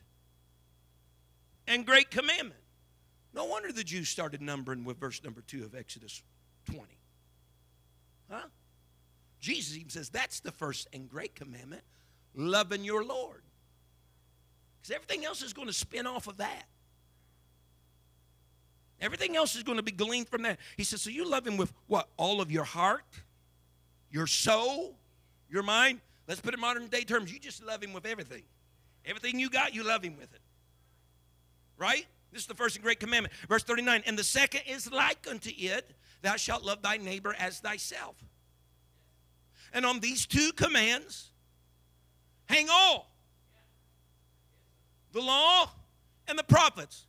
[1.67, 2.61] and great commandment.
[3.35, 6.23] No wonder the Jews started numbering with verse number two of Exodus
[6.67, 6.83] 20.
[8.31, 8.41] Huh?
[9.41, 11.83] Jesus even says that's the first and great commandment
[12.35, 13.43] loving your Lord.
[14.81, 16.65] Because everything else is going to spin off of that.
[19.01, 20.59] Everything else is going to be gleaned from that.
[20.77, 22.09] He says, So you love him with what?
[22.17, 23.05] All of your heart,
[24.11, 24.97] your soul,
[25.51, 26.01] your mind.
[26.27, 27.33] Let's put it in modern day terms.
[27.33, 28.43] You just love him with everything.
[29.05, 30.41] Everything you got, you love him with it.
[31.77, 32.07] Right?
[32.33, 33.33] This is the first and great commandment.
[33.49, 37.61] Verse 39 And the second is like unto it, thou shalt love thy neighbor as
[37.61, 38.17] thyself.
[39.73, 41.31] And on these two commands
[42.47, 43.11] hang all
[45.13, 45.71] the law
[46.29, 47.07] and the prophets.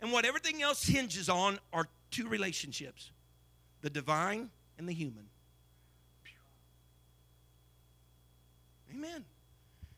[0.00, 3.10] And what everything else hinges on are two relationships
[3.80, 5.24] the divine and the human.
[8.92, 9.24] Amen.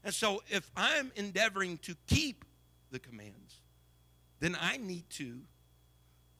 [0.04, 2.44] And so if I'm endeavoring to keep
[2.90, 3.49] the commands,
[4.40, 5.40] then I need to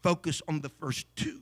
[0.02, 1.40] focus on the first two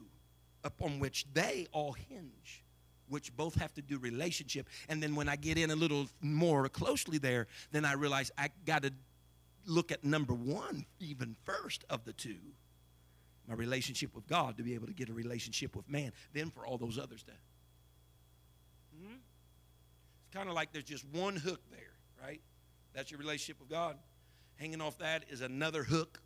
[0.64, 2.64] upon which they all hinge,
[3.09, 4.68] which both have to do relationship.
[4.88, 8.50] And then when I get in a little more closely there, then I realize I
[8.66, 8.92] got to
[9.66, 12.38] look at number one even first of the two
[13.48, 16.66] my relationship with God to be able to get a relationship with man, then for
[16.66, 17.32] all those others to.
[19.02, 19.14] Hmm?
[19.14, 22.42] It's kind of like there's just one hook there, right?
[22.92, 23.96] That's your relationship with God.
[24.56, 26.20] Hanging off that is another hook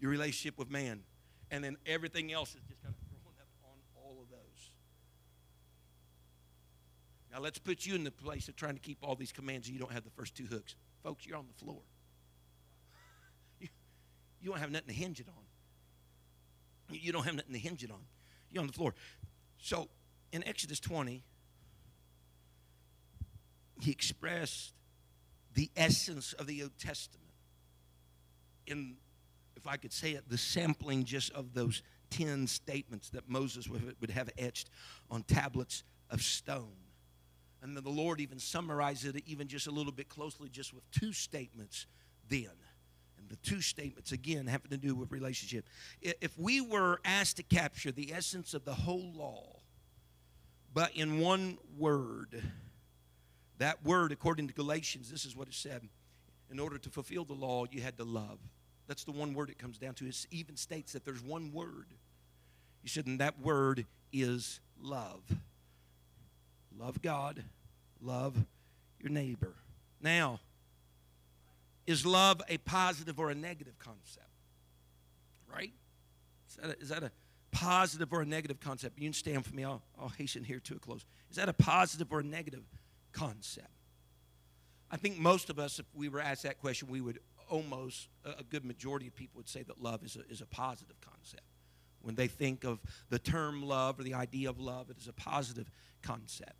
[0.00, 1.02] your relationship with man.
[1.50, 4.70] And then everything else is just kind of thrown up on all of those.
[7.32, 9.74] Now let's put you in the place of trying to keep all these commands and
[9.74, 10.74] you don't have the first two hooks.
[11.02, 11.80] Folks, you're on the floor.
[13.60, 13.68] You,
[14.40, 15.44] you don't have nothing to hinge it on.
[16.94, 18.04] You don't have nothing to hinge it on.
[18.50, 18.94] You're on the floor.
[19.58, 19.88] So
[20.32, 21.22] in Exodus 20,
[23.80, 24.72] he expressed
[25.54, 27.30] the essence of the Old Testament
[28.66, 28.96] in
[29.66, 34.10] if I could say it, the sampling just of those 10 statements that Moses would
[34.10, 34.70] have etched
[35.10, 36.76] on tablets of stone.
[37.62, 40.88] And then the Lord even summarized it even just a little bit closely, just with
[40.92, 41.86] two statements
[42.28, 42.52] then.
[43.18, 45.66] And the two statements, again, having to do with relationship.
[46.00, 49.56] If we were asked to capture the essence of the whole law,
[50.72, 52.40] but in one word,
[53.58, 55.88] that word, according to Galatians, this is what it said.
[56.52, 58.38] In order to fulfill the law, you had to love.
[58.86, 60.06] That's the one word it comes down to.
[60.06, 61.86] It even states that there's one word.
[62.82, 65.22] He said, and that word is love.
[66.78, 67.42] Love God,
[68.00, 68.36] love
[69.00, 69.54] your neighbor.
[70.00, 70.40] Now,
[71.86, 74.26] is love a positive or a negative concept?
[75.52, 75.72] Right?
[76.48, 77.10] Is that a, is that a
[77.50, 78.98] positive or a negative concept?
[78.98, 79.64] You can stand for me.
[79.64, 81.04] I'll, I'll hasten here to a close.
[81.30, 82.64] Is that a positive or a negative
[83.12, 83.68] concept?
[84.90, 87.18] I think most of us, if we were asked that question, we would
[87.48, 90.96] almost a good majority of people would say that love is a, is a positive
[91.00, 91.42] concept.
[92.02, 95.12] When they think of the term love or the idea of love, it is a
[95.12, 95.70] positive
[96.02, 96.54] concept.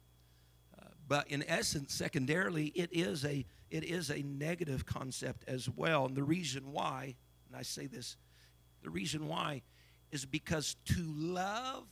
[0.77, 6.07] Uh, but in essence, secondarily, it is a it is a negative concept as well.
[6.07, 7.17] And the reason why
[7.49, 8.17] And I say this
[8.83, 9.63] the reason why
[10.13, 11.85] is because to love,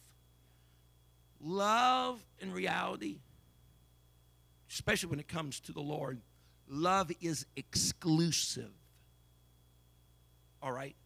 [1.40, 3.18] love in reality,
[4.70, 6.20] especially when it comes to the Lord,
[6.68, 8.70] love is exclusive.
[10.64, 10.96] All right?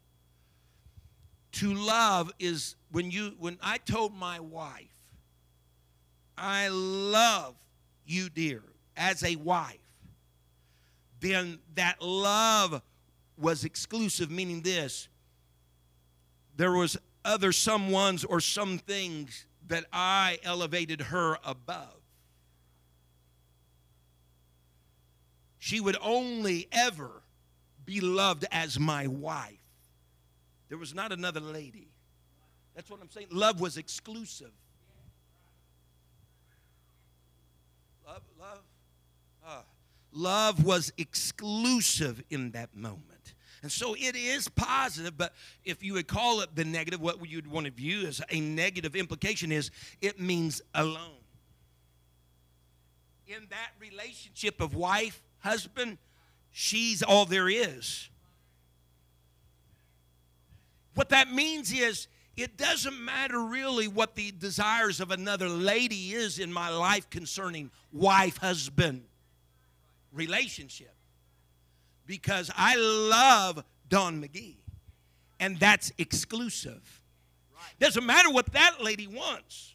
[1.52, 4.86] To love is when you when I told my wife,
[6.36, 7.56] I love
[8.06, 8.62] you, dear,
[8.96, 9.76] as a wife,
[11.18, 12.80] then that love
[13.36, 15.08] was exclusive, meaning this
[16.56, 22.00] there was other someones or some things that I elevated her above.
[25.58, 27.22] She would only ever
[27.88, 29.54] be loved as my wife.
[30.68, 31.88] There was not another lady.
[32.74, 33.28] That's what I'm saying.
[33.30, 34.50] Love was exclusive.
[38.06, 38.60] Love, love,
[39.46, 39.62] uh,
[40.12, 43.32] love was exclusive in that moment.
[43.62, 45.32] And so it is positive, but
[45.64, 48.96] if you would call it the negative, what you'd want to view as a negative
[48.96, 49.70] implication is
[50.02, 51.16] it means alone.
[53.26, 55.96] In that relationship of wife, husband,
[56.52, 58.08] she's all there is.
[60.94, 66.38] What that means is it doesn't matter really what the desires of another lady is
[66.38, 69.04] in my life concerning wife husband
[70.12, 70.94] relationship
[72.06, 74.56] because I love Don McGee,
[75.38, 77.02] and that's exclusive.
[77.78, 79.74] Doesn't matter what that lady wants.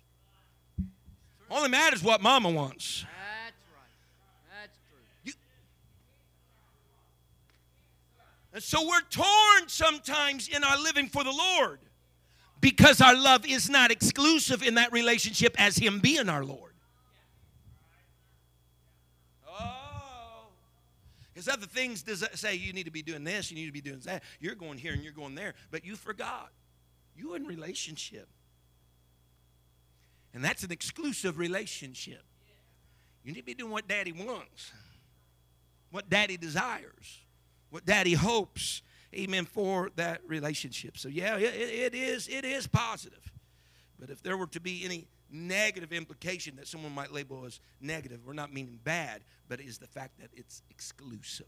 [1.49, 3.05] Only matters what Mama wants.
[3.05, 4.61] That's right.
[4.61, 4.99] That's true.
[5.23, 5.33] You,
[8.53, 11.79] and so we're torn sometimes in our living for the Lord
[12.61, 16.73] because our love is not exclusive in that relationship as Him being our Lord.
[19.49, 20.45] Oh,
[21.33, 23.81] Because other things does say you need to be doing this, you need to be
[23.81, 24.21] doing that.
[24.39, 26.51] You're going here and you're going there, but you forgot.
[27.15, 28.27] You in relationship.
[30.33, 32.21] And that's an exclusive relationship.
[33.23, 34.71] You need to be doing what daddy wants,
[35.91, 37.22] what daddy desires,
[37.73, 38.83] what daddy hopes.
[39.15, 40.97] Amen for that relationship.
[40.97, 43.31] So yeah, it, it is it is positive.
[43.99, 48.19] But if there were to be any negative implication that someone might label as negative.
[48.25, 51.47] We're not meaning bad, but it is the fact that it's exclusive,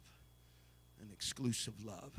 [0.99, 2.11] an exclusive love.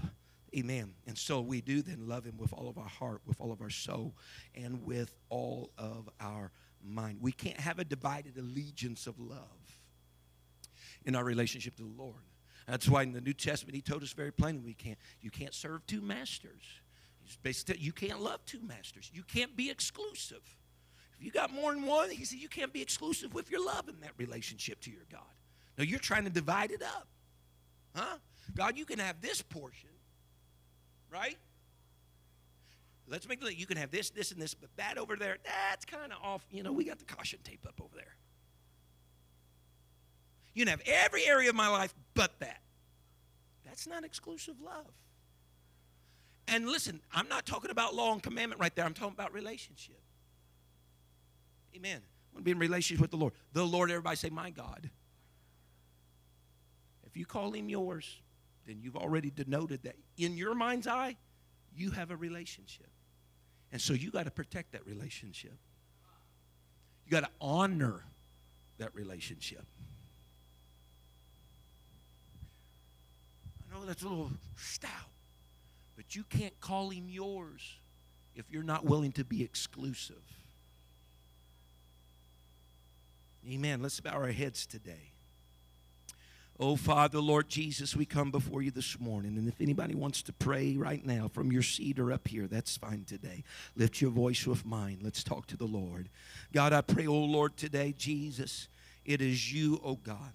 [0.57, 0.95] Amen.
[1.07, 3.61] And so we do then love Him with all of our heart, with all of
[3.61, 4.15] our soul,
[4.55, 6.53] and with all of our
[6.83, 7.19] mind.
[7.21, 9.81] We can't have a divided allegiance of love
[11.05, 12.15] in our relationship to the Lord.
[12.67, 14.99] That's why in the New Testament He told us very plainly we can't.
[15.21, 16.63] You can't serve two masters.
[17.79, 19.11] You can't love two masters.
[19.13, 20.43] You can't be exclusive.
[21.19, 23.89] If you got more than one, he said you can't be exclusive with your love
[23.89, 25.23] in that relationship to your God.
[25.79, 27.09] No, you're trying to divide it up.
[27.95, 28.19] Huh?
[28.55, 29.91] God, you can have this portion,
[31.11, 31.37] right?
[33.09, 35.85] Let's make it you can have this, this, and this, but that over there, that's
[35.85, 36.45] kind of off.
[36.51, 38.17] You know, we got the caution tape up over there.
[40.57, 42.63] You can have every area of my life but that.
[43.67, 44.87] That's not exclusive love.
[46.49, 48.87] And listen, I'm not talking about law and commandment right there.
[48.87, 50.01] I'm talking about relationship.
[51.77, 52.01] Amen.
[52.01, 53.35] I want to be in relationship with the Lord.
[53.53, 54.89] The Lord, everybody say, my God.
[57.05, 58.23] If you call him yours,
[58.67, 61.17] then you've already denoted that in your mind's eye,
[61.77, 62.89] you have a relationship.
[63.73, 65.59] And so you got to protect that relationship.
[67.05, 68.05] You got to honor
[68.79, 69.67] that relationship.
[73.85, 74.91] That's a little stout,
[75.97, 77.77] but you can't call him yours
[78.35, 80.23] if you're not willing to be exclusive.
[83.49, 83.83] Amen.
[83.83, 85.11] Let's bow our heads today.
[86.59, 89.37] Oh, Father, Lord Jesus, we come before you this morning.
[89.37, 92.79] And if anybody wants to pray right now from your seat or up here, that's
[92.79, 93.45] fine today.
[93.77, 94.99] Lift your voice with mine.
[95.03, 96.09] Let's talk to the Lord.
[96.53, 98.69] God, I pray, oh Lord, today, Jesus,
[99.05, 100.33] it is you, oh God.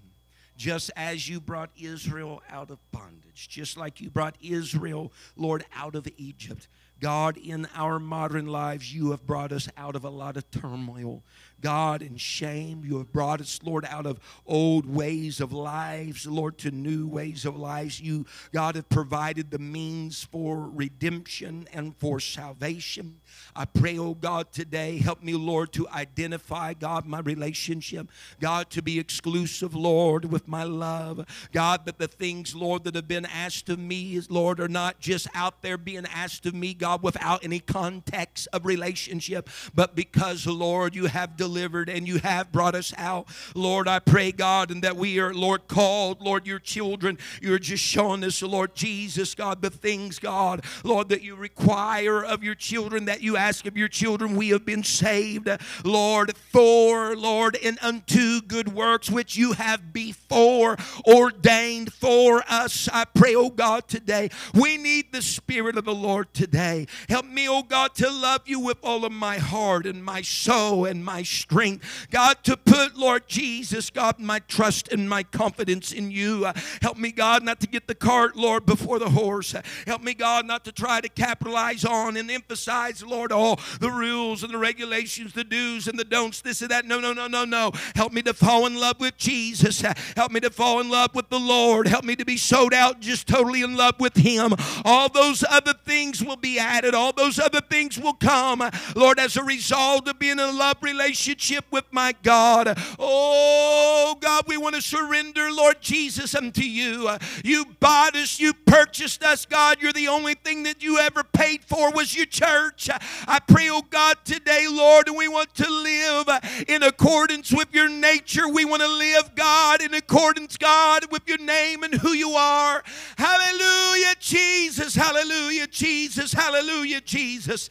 [0.61, 5.95] Just as you brought Israel out of bondage, just like you brought Israel, Lord, out
[5.95, 6.67] of Egypt.
[7.01, 11.23] God, in our modern lives, you have brought us out of a lot of turmoil.
[11.59, 16.57] God, in shame, you have brought us, Lord, out of old ways of lives, Lord,
[16.59, 18.01] to new ways of lives.
[18.01, 23.19] You, God, have provided the means for redemption and for salvation.
[23.55, 28.09] I pray, oh God, today, help me, Lord, to identify, God, my relationship.
[28.39, 31.25] God, to be exclusive, Lord, with my love.
[31.51, 35.27] God, that the things, Lord, that have been asked of me, Lord, are not just
[35.35, 40.45] out there being asked of me, God God, without any context of relationship, but because,
[40.45, 43.27] Lord, you have delivered and you have brought us out.
[43.55, 47.17] Lord, I pray, God, and that we are, Lord, called, Lord, your children.
[47.41, 52.43] You're just showing us, Lord Jesus, God, the things, God, Lord, that you require of
[52.43, 54.35] your children, that you ask of your children.
[54.35, 55.49] We have been saved,
[55.85, 60.75] Lord, for, Lord, and unto good works which you have before
[61.07, 62.89] ordained for us.
[62.91, 64.29] I pray, oh God, today.
[64.53, 66.80] We need the Spirit of the Lord today.
[67.09, 70.85] Help me, oh God, to love you with all of my heart and my soul
[70.85, 72.07] and my strength.
[72.09, 76.51] God, to put, Lord Jesus, God, my trust and my confidence in you.
[76.81, 79.55] Help me, God, not to get the cart, Lord, before the horse.
[79.85, 84.43] Help me, God, not to try to capitalize on and emphasize, Lord, all the rules
[84.43, 86.85] and the regulations, the do's and the don'ts, this and that.
[86.85, 87.71] No, no, no, no, no.
[87.95, 89.81] Help me to fall in love with Jesus.
[90.15, 91.87] Help me to fall in love with the Lord.
[91.87, 94.53] Help me to be sold out, just totally in love with Him.
[94.85, 98.63] All those other things will be added, all those other things will come,
[98.95, 102.77] Lord, as a result of being in a love relationship with my God.
[102.97, 107.09] Oh, God, we want to surrender, Lord Jesus, unto you.
[107.43, 109.77] You bought us, you purchased us, God.
[109.81, 112.89] You're the only thing that you ever paid for was your church.
[113.27, 116.29] I pray, oh God, today, Lord, we want to live
[116.67, 118.47] in accordance with your nature.
[118.47, 122.83] We want to live, God, in accordance, God, with your name and who you are.
[123.17, 124.95] Hallelujah, Jesus.
[124.95, 126.31] Hallelujah, Jesus.
[126.33, 126.60] Hallelujah,
[127.05, 127.69] Jesus.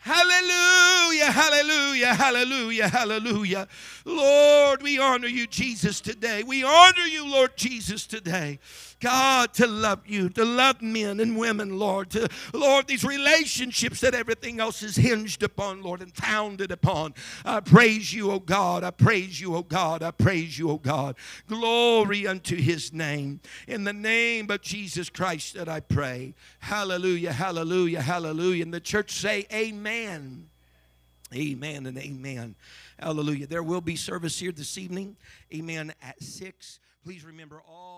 [0.00, 3.68] Hallelujah, hallelujah, hallelujah, hallelujah.
[4.04, 6.42] Lord, we honor you, Jesus, today.
[6.42, 8.58] We honor you, Lord Jesus, today.
[9.00, 12.10] God, to love you, to love men and women, Lord.
[12.10, 17.14] To, Lord, these relationships that everything else is hinged upon, Lord, and founded upon.
[17.44, 18.84] I praise you, O God.
[18.84, 20.02] I praise you, O God.
[20.02, 21.16] I praise you, O God.
[21.46, 23.40] Glory unto his name.
[23.66, 26.34] In the name of Jesus Christ that I pray.
[26.60, 28.64] Hallelujah, hallelujah, hallelujah.
[28.64, 30.48] And the church say, Amen.
[31.34, 32.54] Amen and amen.
[32.98, 33.46] Hallelujah.
[33.46, 35.16] There will be service here this evening.
[35.54, 35.92] Amen.
[36.02, 36.80] At 6.
[37.04, 37.97] Please remember all